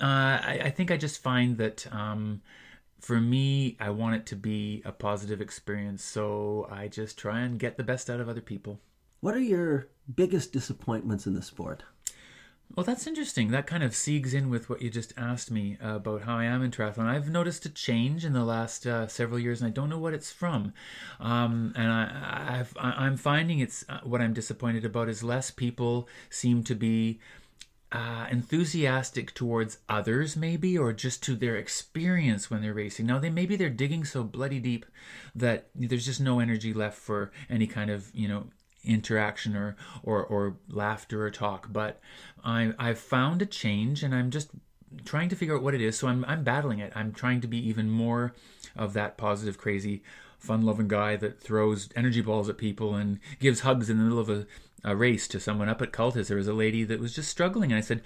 uh, 0.00 0.38
I, 0.42 0.60
I 0.64 0.70
think 0.70 0.90
I 0.90 0.96
just 0.96 1.22
find 1.22 1.58
that 1.58 1.92
um, 1.92 2.42
for 3.00 3.20
me, 3.20 3.76
I 3.80 3.90
want 3.90 4.16
it 4.16 4.26
to 4.26 4.36
be 4.36 4.82
a 4.84 4.92
positive 4.92 5.40
experience. 5.40 6.04
So 6.04 6.68
I 6.70 6.88
just 6.88 7.18
try 7.18 7.40
and 7.40 7.58
get 7.58 7.76
the 7.76 7.84
best 7.84 8.08
out 8.08 8.20
of 8.20 8.28
other 8.28 8.40
people. 8.40 8.80
What 9.20 9.34
are 9.34 9.40
your 9.40 9.88
biggest 10.12 10.52
disappointments 10.52 11.26
in 11.26 11.34
the 11.34 11.42
sport? 11.42 11.82
Well, 12.74 12.84
that's 12.84 13.06
interesting. 13.06 13.50
That 13.50 13.66
kind 13.66 13.82
of 13.82 13.92
segues 13.92 14.32
in 14.32 14.48
with 14.48 14.70
what 14.70 14.80
you 14.80 14.88
just 14.88 15.12
asked 15.18 15.50
me 15.50 15.76
uh, 15.84 15.96
about 15.96 16.22
how 16.22 16.36
I 16.36 16.44
am 16.44 16.62
in 16.62 16.70
triathlon. 16.70 17.04
I've 17.04 17.28
noticed 17.28 17.66
a 17.66 17.68
change 17.68 18.24
in 18.24 18.32
the 18.32 18.44
last 18.44 18.86
uh, 18.86 19.06
several 19.08 19.38
years, 19.38 19.60
and 19.60 19.68
I 19.68 19.70
don't 19.70 19.90
know 19.90 19.98
what 19.98 20.14
it's 20.14 20.32
from. 20.32 20.72
Um, 21.20 21.74
and 21.76 21.90
I, 21.90 22.64
I'm 22.78 23.18
finding 23.18 23.58
it's 23.58 23.84
uh, 23.90 24.00
what 24.04 24.22
I'm 24.22 24.32
disappointed 24.32 24.86
about 24.86 25.10
is 25.10 25.22
less 25.22 25.50
people 25.50 26.08
seem 26.30 26.64
to 26.64 26.74
be 26.74 27.20
uh, 27.92 28.26
enthusiastic 28.30 29.34
towards 29.34 29.76
others, 29.90 30.34
maybe, 30.34 30.78
or 30.78 30.94
just 30.94 31.22
to 31.24 31.36
their 31.36 31.56
experience 31.56 32.50
when 32.50 32.62
they're 32.62 32.72
racing. 32.72 33.04
Now, 33.04 33.18
they 33.18 33.28
maybe 33.28 33.54
they're 33.54 33.68
digging 33.68 34.06
so 34.06 34.24
bloody 34.24 34.60
deep 34.60 34.86
that 35.34 35.68
there's 35.74 36.06
just 36.06 36.22
no 36.22 36.40
energy 36.40 36.72
left 36.72 36.96
for 36.96 37.32
any 37.50 37.66
kind 37.66 37.90
of 37.90 38.10
you 38.14 38.28
know 38.28 38.46
interaction 38.84 39.56
or 39.56 39.76
or, 40.02 40.24
or 40.24 40.56
laughter 40.68 41.24
or 41.24 41.30
talk. 41.30 41.72
But 41.72 42.00
I 42.44 42.72
I've 42.78 42.98
found 42.98 43.42
a 43.42 43.46
change, 43.46 44.02
and 44.02 44.14
I'm 44.14 44.30
just 44.30 44.50
trying 45.04 45.28
to 45.28 45.36
figure 45.36 45.56
out 45.56 45.62
what 45.62 45.74
it 45.74 45.80
is. 45.80 45.98
So 45.98 46.08
I'm 46.08 46.24
I'm 46.26 46.44
battling 46.44 46.78
it. 46.78 46.92
I'm 46.94 47.12
trying 47.12 47.40
to 47.42 47.48
be 47.48 47.58
even 47.68 47.90
more 47.90 48.34
of 48.76 48.92
that 48.94 49.16
positive, 49.16 49.58
crazy, 49.58 50.02
fun-loving 50.38 50.88
guy 50.88 51.16
that 51.16 51.40
throws 51.40 51.88
energy 51.94 52.20
balls 52.20 52.48
at 52.48 52.58
people 52.58 52.94
and 52.94 53.18
gives 53.38 53.60
hugs 53.60 53.90
in 53.90 53.98
the 53.98 54.04
middle 54.04 54.18
of 54.18 54.30
a, 54.30 54.46
a 54.84 54.96
race 54.96 55.28
to 55.28 55.40
someone 55.40 55.68
up 55.68 55.82
at 55.82 55.92
Cultus. 55.92 56.28
There 56.28 56.36
was 56.36 56.48
a 56.48 56.54
lady 56.54 56.84
that 56.84 57.00
was 57.00 57.14
just 57.14 57.30
struggling, 57.30 57.72
and 57.72 57.78
I 57.78 57.82
said. 57.82 58.02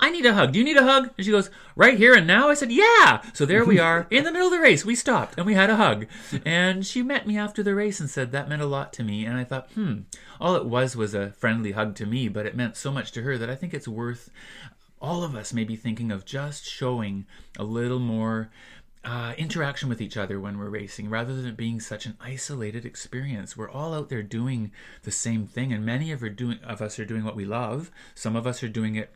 I 0.00 0.10
need 0.10 0.26
a 0.26 0.34
hug. 0.34 0.52
Do 0.52 0.58
you 0.58 0.64
need 0.64 0.76
a 0.76 0.84
hug? 0.84 1.10
And 1.16 1.24
she 1.24 1.30
goes, 1.30 1.50
right 1.76 1.96
here 1.96 2.14
and 2.14 2.26
now? 2.26 2.48
I 2.48 2.54
said, 2.54 2.72
yeah. 2.72 3.22
So 3.32 3.44
there 3.44 3.64
we 3.64 3.78
are 3.78 4.06
in 4.10 4.24
the 4.24 4.32
middle 4.32 4.48
of 4.48 4.52
the 4.52 4.60
race. 4.60 4.84
We 4.84 4.94
stopped 4.94 5.34
and 5.36 5.46
we 5.46 5.54
had 5.54 5.70
a 5.70 5.76
hug. 5.76 6.06
And 6.44 6.86
she 6.86 7.02
met 7.02 7.26
me 7.26 7.36
after 7.36 7.62
the 7.62 7.74
race 7.74 8.00
and 8.00 8.08
said 8.08 8.32
that 8.32 8.48
meant 8.48 8.62
a 8.62 8.66
lot 8.66 8.92
to 8.94 9.04
me. 9.04 9.24
And 9.24 9.36
I 9.36 9.44
thought, 9.44 9.70
hmm, 9.72 10.00
all 10.40 10.56
it 10.56 10.66
was 10.66 10.96
was 10.96 11.14
a 11.14 11.32
friendly 11.32 11.72
hug 11.72 11.94
to 11.96 12.06
me, 12.06 12.28
but 12.28 12.46
it 12.46 12.56
meant 12.56 12.76
so 12.76 12.90
much 12.90 13.12
to 13.12 13.22
her 13.22 13.36
that 13.38 13.50
I 13.50 13.54
think 13.54 13.74
it's 13.74 13.88
worth 13.88 14.30
all 15.00 15.24
of 15.24 15.34
us 15.34 15.52
maybe 15.52 15.74
thinking 15.74 16.12
of 16.12 16.24
just 16.24 16.64
showing 16.64 17.26
a 17.58 17.64
little 17.64 17.98
more 17.98 18.50
uh, 19.04 19.34
interaction 19.36 19.88
with 19.88 20.00
each 20.00 20.16
other 20.16 20.38
when 20.38 20.56
we're 20.56 20.68
racing 20.68 21.10
rather 21.10 21.34
than 21.34 21.46
it 21.46 21.56
being 21.56 21.80
such 21.80 22.06
an 22.06 22.16
isolated 22.20 22.84
experience. 22.84 23.56
We're 23.56 23.70
all 23.70 23.94
out 23.94 24.08
there 24.08 24.22
doing 24.22 24.70
the 25.02 25.10
same 25.10 25.46
thing, 25.46 25.72
and 25.72 25.84
many 25.84 26.12
of, 26.12 26.20
doing, 26.36 26.60
of 26.62 26.80
us 26.80 26.98
are 26.98 27.04
doing 27.04 27.24
what 27.24 27.34
we 27.34 27.44
love. 27.44 27.90
Some 28.14 28.36
of 28.36 28.46
us 28.46 28.62
are 28.62 28.68
doing 28.68 28.94
it. 28.94 29.12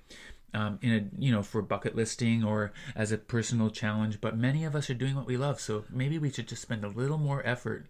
Um, 0.56 0.78
in 0.80 0.92
a 0.92 1.22
you 1.22 1.30
know 1.32 1.42
for 1.42 1.60
bucket 1.60 1.94
listing 1.94 2.42
or 2.42 2.72
as 2.94 3.12
a 3.12 3.18
personal 3.18 3.68
challenge 3.68 4.22
but 4.22 4.38
many 4.38 4.64
of 4.64 4.74
us 4.74 4.88
are 4.88 4.94
doing 4.94 5.14
what 5.14 5.26
we 5.26 5.36
love 5.36 5.60
so 5.60 5.84
maybe 5.90 6.18
we 6.18 6.30
should 6.30 6.48
just 6.48 6.62
spend 6.62 6.82
a 6.82 6.88
little 6.88 7.18
more 7.18 7.46
effort 7.46 7.84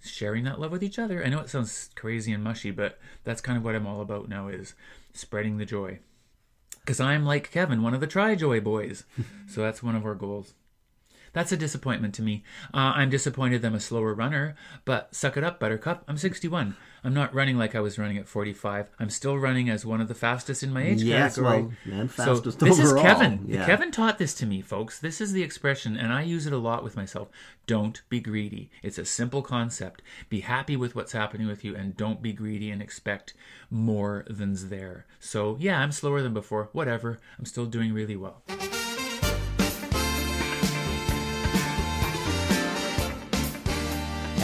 sharing 0.00 0.44
that 0.44 0.60
love 0.60 0.70
with 0.70 0.84
each 0.84 1.00
other 1.00 1.24
i 1.24 1.28
know 1.28 1.40
it 1.40 1.48
sounds 1.48 1.90
crazy 1.96 2.32
and 2.32 2.44
mushy 2.44 2.70
but 2.70 3.00
that's 3.24 3.40
kind 3.40 3.58
of 3.58 3.64
what 3.64 3.74
i'm 3.74 3.88
all 3.88 4.02
about 4.02 4.28
now 4.28 4.46
is 4.46 4.74
spreading 5.14 5.56
the 5.56 5.64
joy 5.64 5.98
because 6.80 7.00
I'm 7.00 7.24
like 7.24 7.50
Kevin, 7.50 7.82
one 7.82 7.94
of 7.94 8.00
the 8.00 8.06
Try 8.06 8.34
Joy 8.34 8.60
boys. 8.60 9.04
so 9.48 9.60
that's 9.62 9.82
one 9.82 9.94
of 9.94 10.04
our 10.04 10.14
goals. 10.14 10.54
That's 11.32 11.52
a 11.52 11.56
disappointment 11.56 12.14
to 12.14 12.22
me. 12.22 12.42
Uh, 12.74 12.92
I'm 12.96 13.10
disappointed 13.10 13.64
I'm 13.64 13.74
a 13.74 13.80
slower 13.80 14.14
runner, 14.14 14.54
but 14.84 15.14
suck 15.14 15.36
it 15.36 15.44
up, 15.44 15.60
Buttercup. 15.60 16.04
I'm 16.08 16.16
61. 16.18 16.76
I'm 17.02 17.14
not 17.14 17.34
running 17.34 17.56
like 17.56 17.74
I 17.74 17.80
was 17.80 17.98
running 17.98 18.18
at 18.18 18.28
45. 18.28 18.88
I'm 18.98 19.08
still 19.08 19.38
running 19.38 19.70
as 19.70 19.86
one 19.86 20.00
of 20.02 20.08
the 20.08 20.14
fastest 20.14 20.62
in 20.62 20.70
my 20.72 20.82
age 20.82 21.02
Yes, 21.02 21.36
category. 21.36 21.62
well, 21.86 21.98
and 22.00 22.10
so 22.10 22.34
fastest 22.36 22.58
this 22.60 22.78
is. 22.78 22.92
Kevin. 22.92 23.44
Yeah. 23.46 23.64
Kevin 23.64 23.90
taught 23.90 24.18
this 24.18 24.34
to 24.34 24.46
me, 24.46 24.60
folks. 24.60 24.98
This 24.98 25.20
is 25.20 25.32
the 25.32 25.42
expression, 25.42 25.96
and 25.96 26.12
I 26.12 26.22
use 26.22 26.46
it 26.46 26.52
a 26.52 26.58
lot 26.58 26.84
with 26.84 26.96
myself. 26.96 27.28
Don't 27.66 28.02
be 28.10 28.20
greedy. 28.20 28.70
It's 28.82 28.98
a 28.98 29.04
simple 29.06 29.40
concept. 29.40 30.02
Be 30.28 30.40
happy 30.40 30.76
with 30.76 30.94
what's 30.94 31.12
happening 31.12 31.46
with 31.46 31.64
you, 31.64 31.74
and 31.74 31.96
don't 31.96 32.20
be 32.20 32.32
greedy 32.34 32.70
and 32.70 32.82
expect 32.82 33.32
more 33.70 34.26
than's 34.30 34.68
there. 34.68 35.06
So, 35.20 35.56
yeah, 35.58 35.80
I'm 35.80 35.92
slower 35.92 36.20
than 36.20 36.34
before. 36.34 36.68
Whatever. 36.72 37.18
I'm 37.38 37.46
still 37.46 37.66
doing 37.66 37.94
really 37.94 38.16
well. 38.16 38.42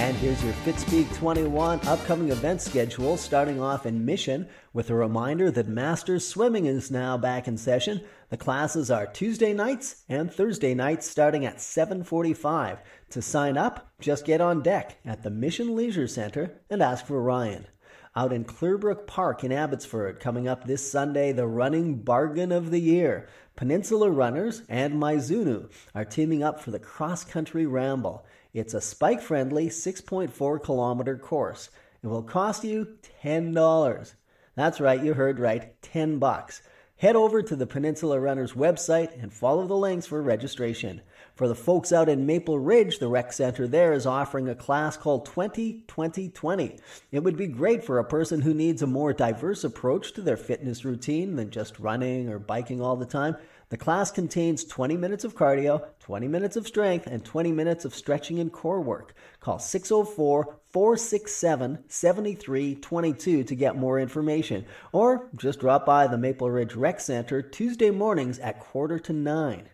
And 0.07 0.17
here's 0.19 0.45
your 0.45 0.53
Fitspeak 0.65 1.13
21 1.17 1.81
upcoming 1.89 2.31
event 2.31 2.63
schedule, 2.63 3.17
starting 3.17 3.61
off 3.61 3.87
in 3.87 4.05
Mission 4.05 4.49
with 4.73 4.89
a 4.89 4.95
reminder 4.95 5.51
that 5.51 5.67
Masters 5.67 6.25
Swimming 6.25 6.67
is 6.67 6.93
now 6.93 7.19
back 7.19 7.49
in 7.49 7.57
session. 7.57 8.01
The 8.29 8.37
classes 8.37 8.89
are 8.89 9.09
Tuesday 9.09 9.53
nights 9.53 10.05
and 10.09 10.33
Thursday 10.33 10.75
nights 10.75 11.11
starting 11.11 11.45
at 11.45 11.61
7:45. 11.61 12.79
To 13.11 13.21
sign 13.21 13.59
up, 13.59 13.89
just 13.99 14.25
get 14.25 14.41
on 14.41 14.63
deck 14.63 14.97
at 15.05 15.25
the 15.25 15.31
Mission 15.31 15.75
Leisure 15.75 16.07
Center 16.07 16.53
and 16.71 16.81
ask 16.81 17.05
for 17.05 17.21
Ryan. 17.21 17.67
Out 18.15 18.33
in 18.33 18.45
Clearbrook 18.45 19.09
Park 19.09 19.43
in 19.43 19.51
Abbotsford, 19.51 20.21
coming 20.21 20.47
up 20.47 20.69
this 20.69 20.89
Sunday, 20.89 21.33
the 21.33 21.49
running 21.49 21.97
bargain 22.03 22.53
of 22.53 22.71
the 22.71 22.81
year. 22.81 23.27
Peninsula 23.57 24.09
Runners 24.09 24.63
and 24.69 24.95
Mizuno 24.95 25.69
are 25.97 26.05
teaming 26.05 26.45
up 26.45 26.61
for 26.61 26.71
the 26.71 26.79
cross 26.79 27.25
country 27.25 27.67
ramble. 27.67 28.25
It's 28.57 28.73
a 28.73 28.81
spike 28.81 29.21
friendly 29.21 29.69
6.4 29.69 30.63
kilometer 30.63 31.19
course. 31.19 31.69
It 32.03 32.07
will 32.07 32.23
cost 32.23 32.65
you 32.65 32.97
$10. 33.23 34.15
That's 34.55 34.81
right, 34.81 35.05
you 35.05 35.13
heard 35.13 35.39
right, 35.39 35.75
10 35.83 36.19
bucks. 36.19 36.63
Head 36.97 37.17
over 37.17 37.43
to 37.43 37.55
the 37.55 37.67
Peninsula 37.67 38.19
Runners 38.19 38.55
website 38.55 39.23
and 39.23 39.31
follow 39.31 39.67
the 39.67 39.77
links 39.77 40.07
for 40.07 40.23
registration. 40.23 41.03
For 41.35 41.49
the 41.49 41.55
folks 41.55 41.93
out 41.93 42.09
in 42.09 42.25
Maple 42.25 42.59
Ridge, 42.59 42.99
the 42.99 43.09
rec 43.09 43.35
center 43.35 43.69
there 43.69 43.93
is 43.93 44.07
offering 44.07 44.49
a 44.49 44.55
class 44.55 44.97
called 44.97 45.27
20 45.27 45.85
20 45.87 46.31
20. 46.31 46.79
It 47.13 47.23
would 47.23 47.37
be 47.37 47.49
great 47.49 47.85
for 47.85 47.99
a 47.99 48.05
person 48.05 48.41
who 48.41 48.55
needs 48.55 48.81
a 48.81 48.87
more 48.87 49.13
diverse 49.13 49.65
approach 49.65 50.15
to 50.15 50.23
their 50.23 50.39
fitness 50.39 50.83
routine 50.83 51.37
than 51.37 51.51
just 51.51 51.79
running 51.79 52.31
or 52.31 52.39
biking 52.39 52.81
all 52.81 52.97
the 52.97 53.05
time. 53.05 53.37
The 53.69 53.77
class 53.77 54.13
contains 54.13 54.63
20 54.63 54.97
minutes 54.97 55.25
of 55.25 55.35
cardio, 55.35 55.85
20 55.99 56.29
minutes 56.29 56.55
of 56.57 56.69
strength, 56.69 57.09
and 57.09 57.25
20 57.25 57.51
minutes 57.51 57.85
of 57.85 57.97
stretching 57.97 58.39
and 58.39 58.53
core 58.53 58.81
work. 58.81 59.13
Call 59.41 59.59
604 59.59 60.61
467 60.71 61.79
7322 61.89 63.43
to 63.43 63.55
get 63.57 63.75
more 63.75 63.99
information, 63.99 64.67
or 64.93 65.29
just 65.35 65.59
drop 65.59 65.85
by 65.85 66.07
the 66.07 66.17
Maple 66.17 66.49
Ridge 66.49 66.77
Rec 66.77 67.01
Center 67.01 67.43
Tuesday 67.43 67.91
mornings 67.91 68.39
at 68.39 68.61
quarter 68.61 69.01
to 69.01 69.13
nine. 69.13 69.69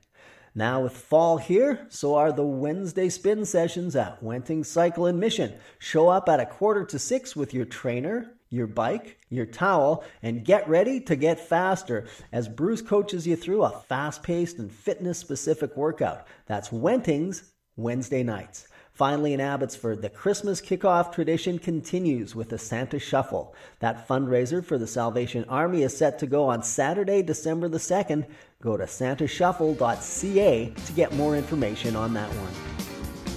Now, 0.54 0.82
with 0.82 0.96
fall 0.96 1.36
here, 1.36 1.86
so 1.90 2.14
are 2.14 2.32
the 2.32 2.46
Wednesday 2.46 3.10
spin 3.10 3.44
sessions 3.44 3.94
at 3.94 4.22
Wenting 4.22 4.64
Cycle 4.64 5.04
and 5.04 5.20
Mission. 5.20 5.52
Show 5.78 6.08
up 6.08 6.30
at 6.30 6.40
a 6.40 6.46
quarter 6.46 6.86
to 6.86 6.98
six 6.98 7.36
with 7.36 7.52
your 7.52 7.66
trainer, 7.66 8.32
your 8.52 8.66
bike, 8.66 9.18
your 9.30 9.46
towel, 9.46 10.04
and 10.22 10.44
get 10.44 10.68
ready 10.68 11.00
to 11.00 11.16
get 11.16 11.40
faster 11.40 12.06
as 12.30 12.48
Bruce 12.48 12.82
coaches 12.82 13.26
you 13.26 13.34
through 13.34 13.62
a 13.62 13.70
fast 13.70 14.22
paced 14.22 14.58
and 14.58 14.70
fitness 14.70 15.18
specific 15.18 15.76
workout. 15.76 16.26
That's 16.46 16.70
Wenting's 16.70 17.52
Wednesday 17.76 18.22
nights. 18.22 18.68
Finally, 18.92 19.32
in 19.32 19.40
Abbotsford, 19.40 20.02
the 20.02 20.10
Christmas 20.10 20.60
kickoff 20.60 21.14
tradition 21.14 21.58
continues 21.58 22.36
with 22.36 22.50
the 22.50 22.58
Santa 22.58 22.98
Shuffle. 22.98 23.54
That 23.78 24.06
fundraiser 24.06 24.62
for 24.62 24.76
the 24.76 24.86
Salvation 24.86 25.46
Army 25.48 25.82
is 25.82 25.96
set 25.96 26.18
to 26.18 26.26
go 26.26 26.44
on 26.44 26.62
Saturday, 26.62 27.22
December 27.22 27.68
the 27.68 27.78
2nd. 27.78 28.26
Go 28.60 28.76
to 28.76 28.84
santashuffle.ca 28.84 30.68
to 30.68 30.92
get 30.92 31.14
more 31.14 31.36
information 31.36 31.96
on 31.96 32.12
that 32.12 32.28
one. 32.28 32.52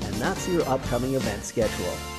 And 0.06 0.16
that's 0.16 0.46
your 0.50 0.68
upcoming 0.68 1.14
event 1.14 1.44
schedule. 1.44 2.15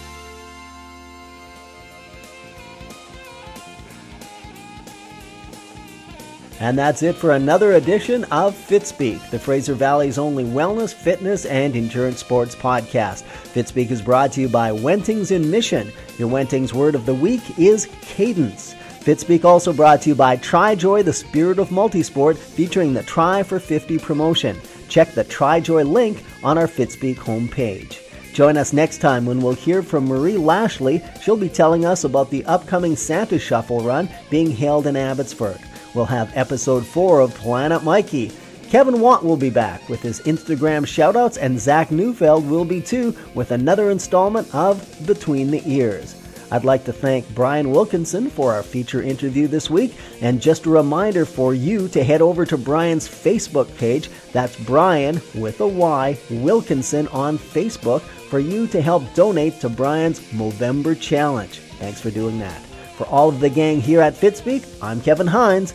And 6.59 6.79
that's 6.79 7.03
it 7.03 7.16
for 7.16 7.33
another 7.33 7.73
edition 7.73 8.25
of 8.25 8.55
Fitspeek, 8.55 9.31
the 9.31 9.38
Fraser 9.38 9.75
Valley's 9.75 10.16
only 10.16 10.45
wellness, 10.45 10.95
fitness, 10.95 11.45
and 11.45 11.77
endurance 11.77 12.21
sports 12.21 12.55
podcast. 12.55 13.25
Fitspeek 13.53 13.90
is 13.90 14.01
brought 14.01 14.33
to 14.33 14.40
you 14.40 14.49
by 14.49 14.73
Wentings 14.73 15.31
in 15.31 15.51
Mission. 15.51 15.92
Your 16.19 16.29
Wentings 16.29 16.73
word 16.73 16.95
of 16.95 17.05
the 17.05 17.14
week 17.14 17.42
is 17.59 17.88
cadence. 18.01 18.75
Fitspeek 19.01 19.45
also 19.45 19.73
brought 19.73 20.01
to 20.03 20.09
you 20.09 20.14
by 20.14 20.37
TriJoy, 20.38 21.05
the 21.05 21.12
spirit 21.12 21.59
of 21.59 21.69
multisport, 21.69 22.37
featuring 22.37 22.95
the 22.95 23.03
Try 23.03 23.42
for 23.42 23.61
50 23.61 23.99
promotion. 23.99 24.59
Check 24.88 25.12
the 25.12 25.25
TriJoy 25.25 25.88
link 25.88 26.25
on 26.42 26.57
our 26.57 26.66
Fitspeek 26.66 27.16
homepage. 27.16 28.01
Join 28.33 28.57
us 28.57 28.73
next 28.73 28.99
time 28.99 29.25
when 29.25 29.40
we'll 29.40 29.55
hear 29.55 29.83
from 29.83 30.07
Marie 30.07 30.37
Lashley. 30.37 31.03
She'll 31.23 31.37
be 31.37 31.49
telling 31.49 31.85
us 31.85 32.05
about 32.05 32.31
the 32.31 32.45
upcoming 32.47 32.97
Santa 32.97 33.38
Shuffle 33.38 33.81
run 33.81 34.09
being 34.29 34.51
held 34.51 34.87
in 34.87 34.97
Abbotsford. 34.97 35.61
We'll 35.96 36.04
have 36.04 36.37
episode 36.37 36.85
4 36.87 37.20
of 37.20 37.35
Planet 37.35 37.82
Mikey. 37.82 38.30
Kevin 38.68 39.00
Watt 39.00 39.24
will 39.24 39.38
be 39.38 39.48
back 39.48 39.88
with 39.88 40.02
his 40.02 40.20
Instagram 40.20 40.85
shoutouts, 40.85 41.38
and 41.40 41.59
Zach 41.59 41.90
Neufeld 41.90 42.46
will 42.46 42.66
be 42.66 42.82
too 42.82 43.16
with 43.35 43.50
another 43.50 43.90
installment 43.90 44.54
of 44.54 45.06
Between 45.06 45.50
the 45.50 45.62
Ears. 45.64 46.14
I'd 46.50 46.64
like 46.64 46.85
to 46.85 46.92
thank 46.92 47.26
Bryan 47.35 47.70
Wilkinson 47.70 48.28
for 48.28 48.52
our 48.52 48.62
feature 48.62 49.02
interview 49.02 49.48
this 49.48 49.70
week, 49.70 49.94
and 50.20 50.38
just 50.38 50.66
a 50.66 50.70
reminder 50.70 51.24
for 51.24 51.54
you 51.54 51.88
to 51.88 52.04
head 52.04 52.20
over 52.20 52.44
to 52.44 52.59
Bryan's 52.59 53.09
Facebook 53.09 53.74
page. 53.78 54.11
That's 54.32 54.54
Bryan 54.54 55.18
with 55.35 55.62
a 55.62 55.66
Y 55.66 56.18
Wilkinson 56.30 57.09
on 57.09 57.38
Facebook 57.38 58.02
for 58.02 58.38
you 58.38 58.66
to 58.66 58.82
help 58.82 59.02
donate 59.14 59.61
to 59.61 59.70
Bryan's 59.70 60.20
Movember 60.32 61.00
Challenge. 61.00 61.59
Thanks 61.78 62.02
for 62.02 62.11
doing 62.11 62.38
that. 62.40 62.61
For 62.96 63.04
all 63.09 63.28
of 63.28 63.40
the 63.40 63.50
gang 63.50 63.80
here 63.80 64.00
at 64.00 64.14
Fitspeek, 64.14 64.66
I'm 64.82 65.00
Kevin 65.00 65.26
Hines. 65.26 65.74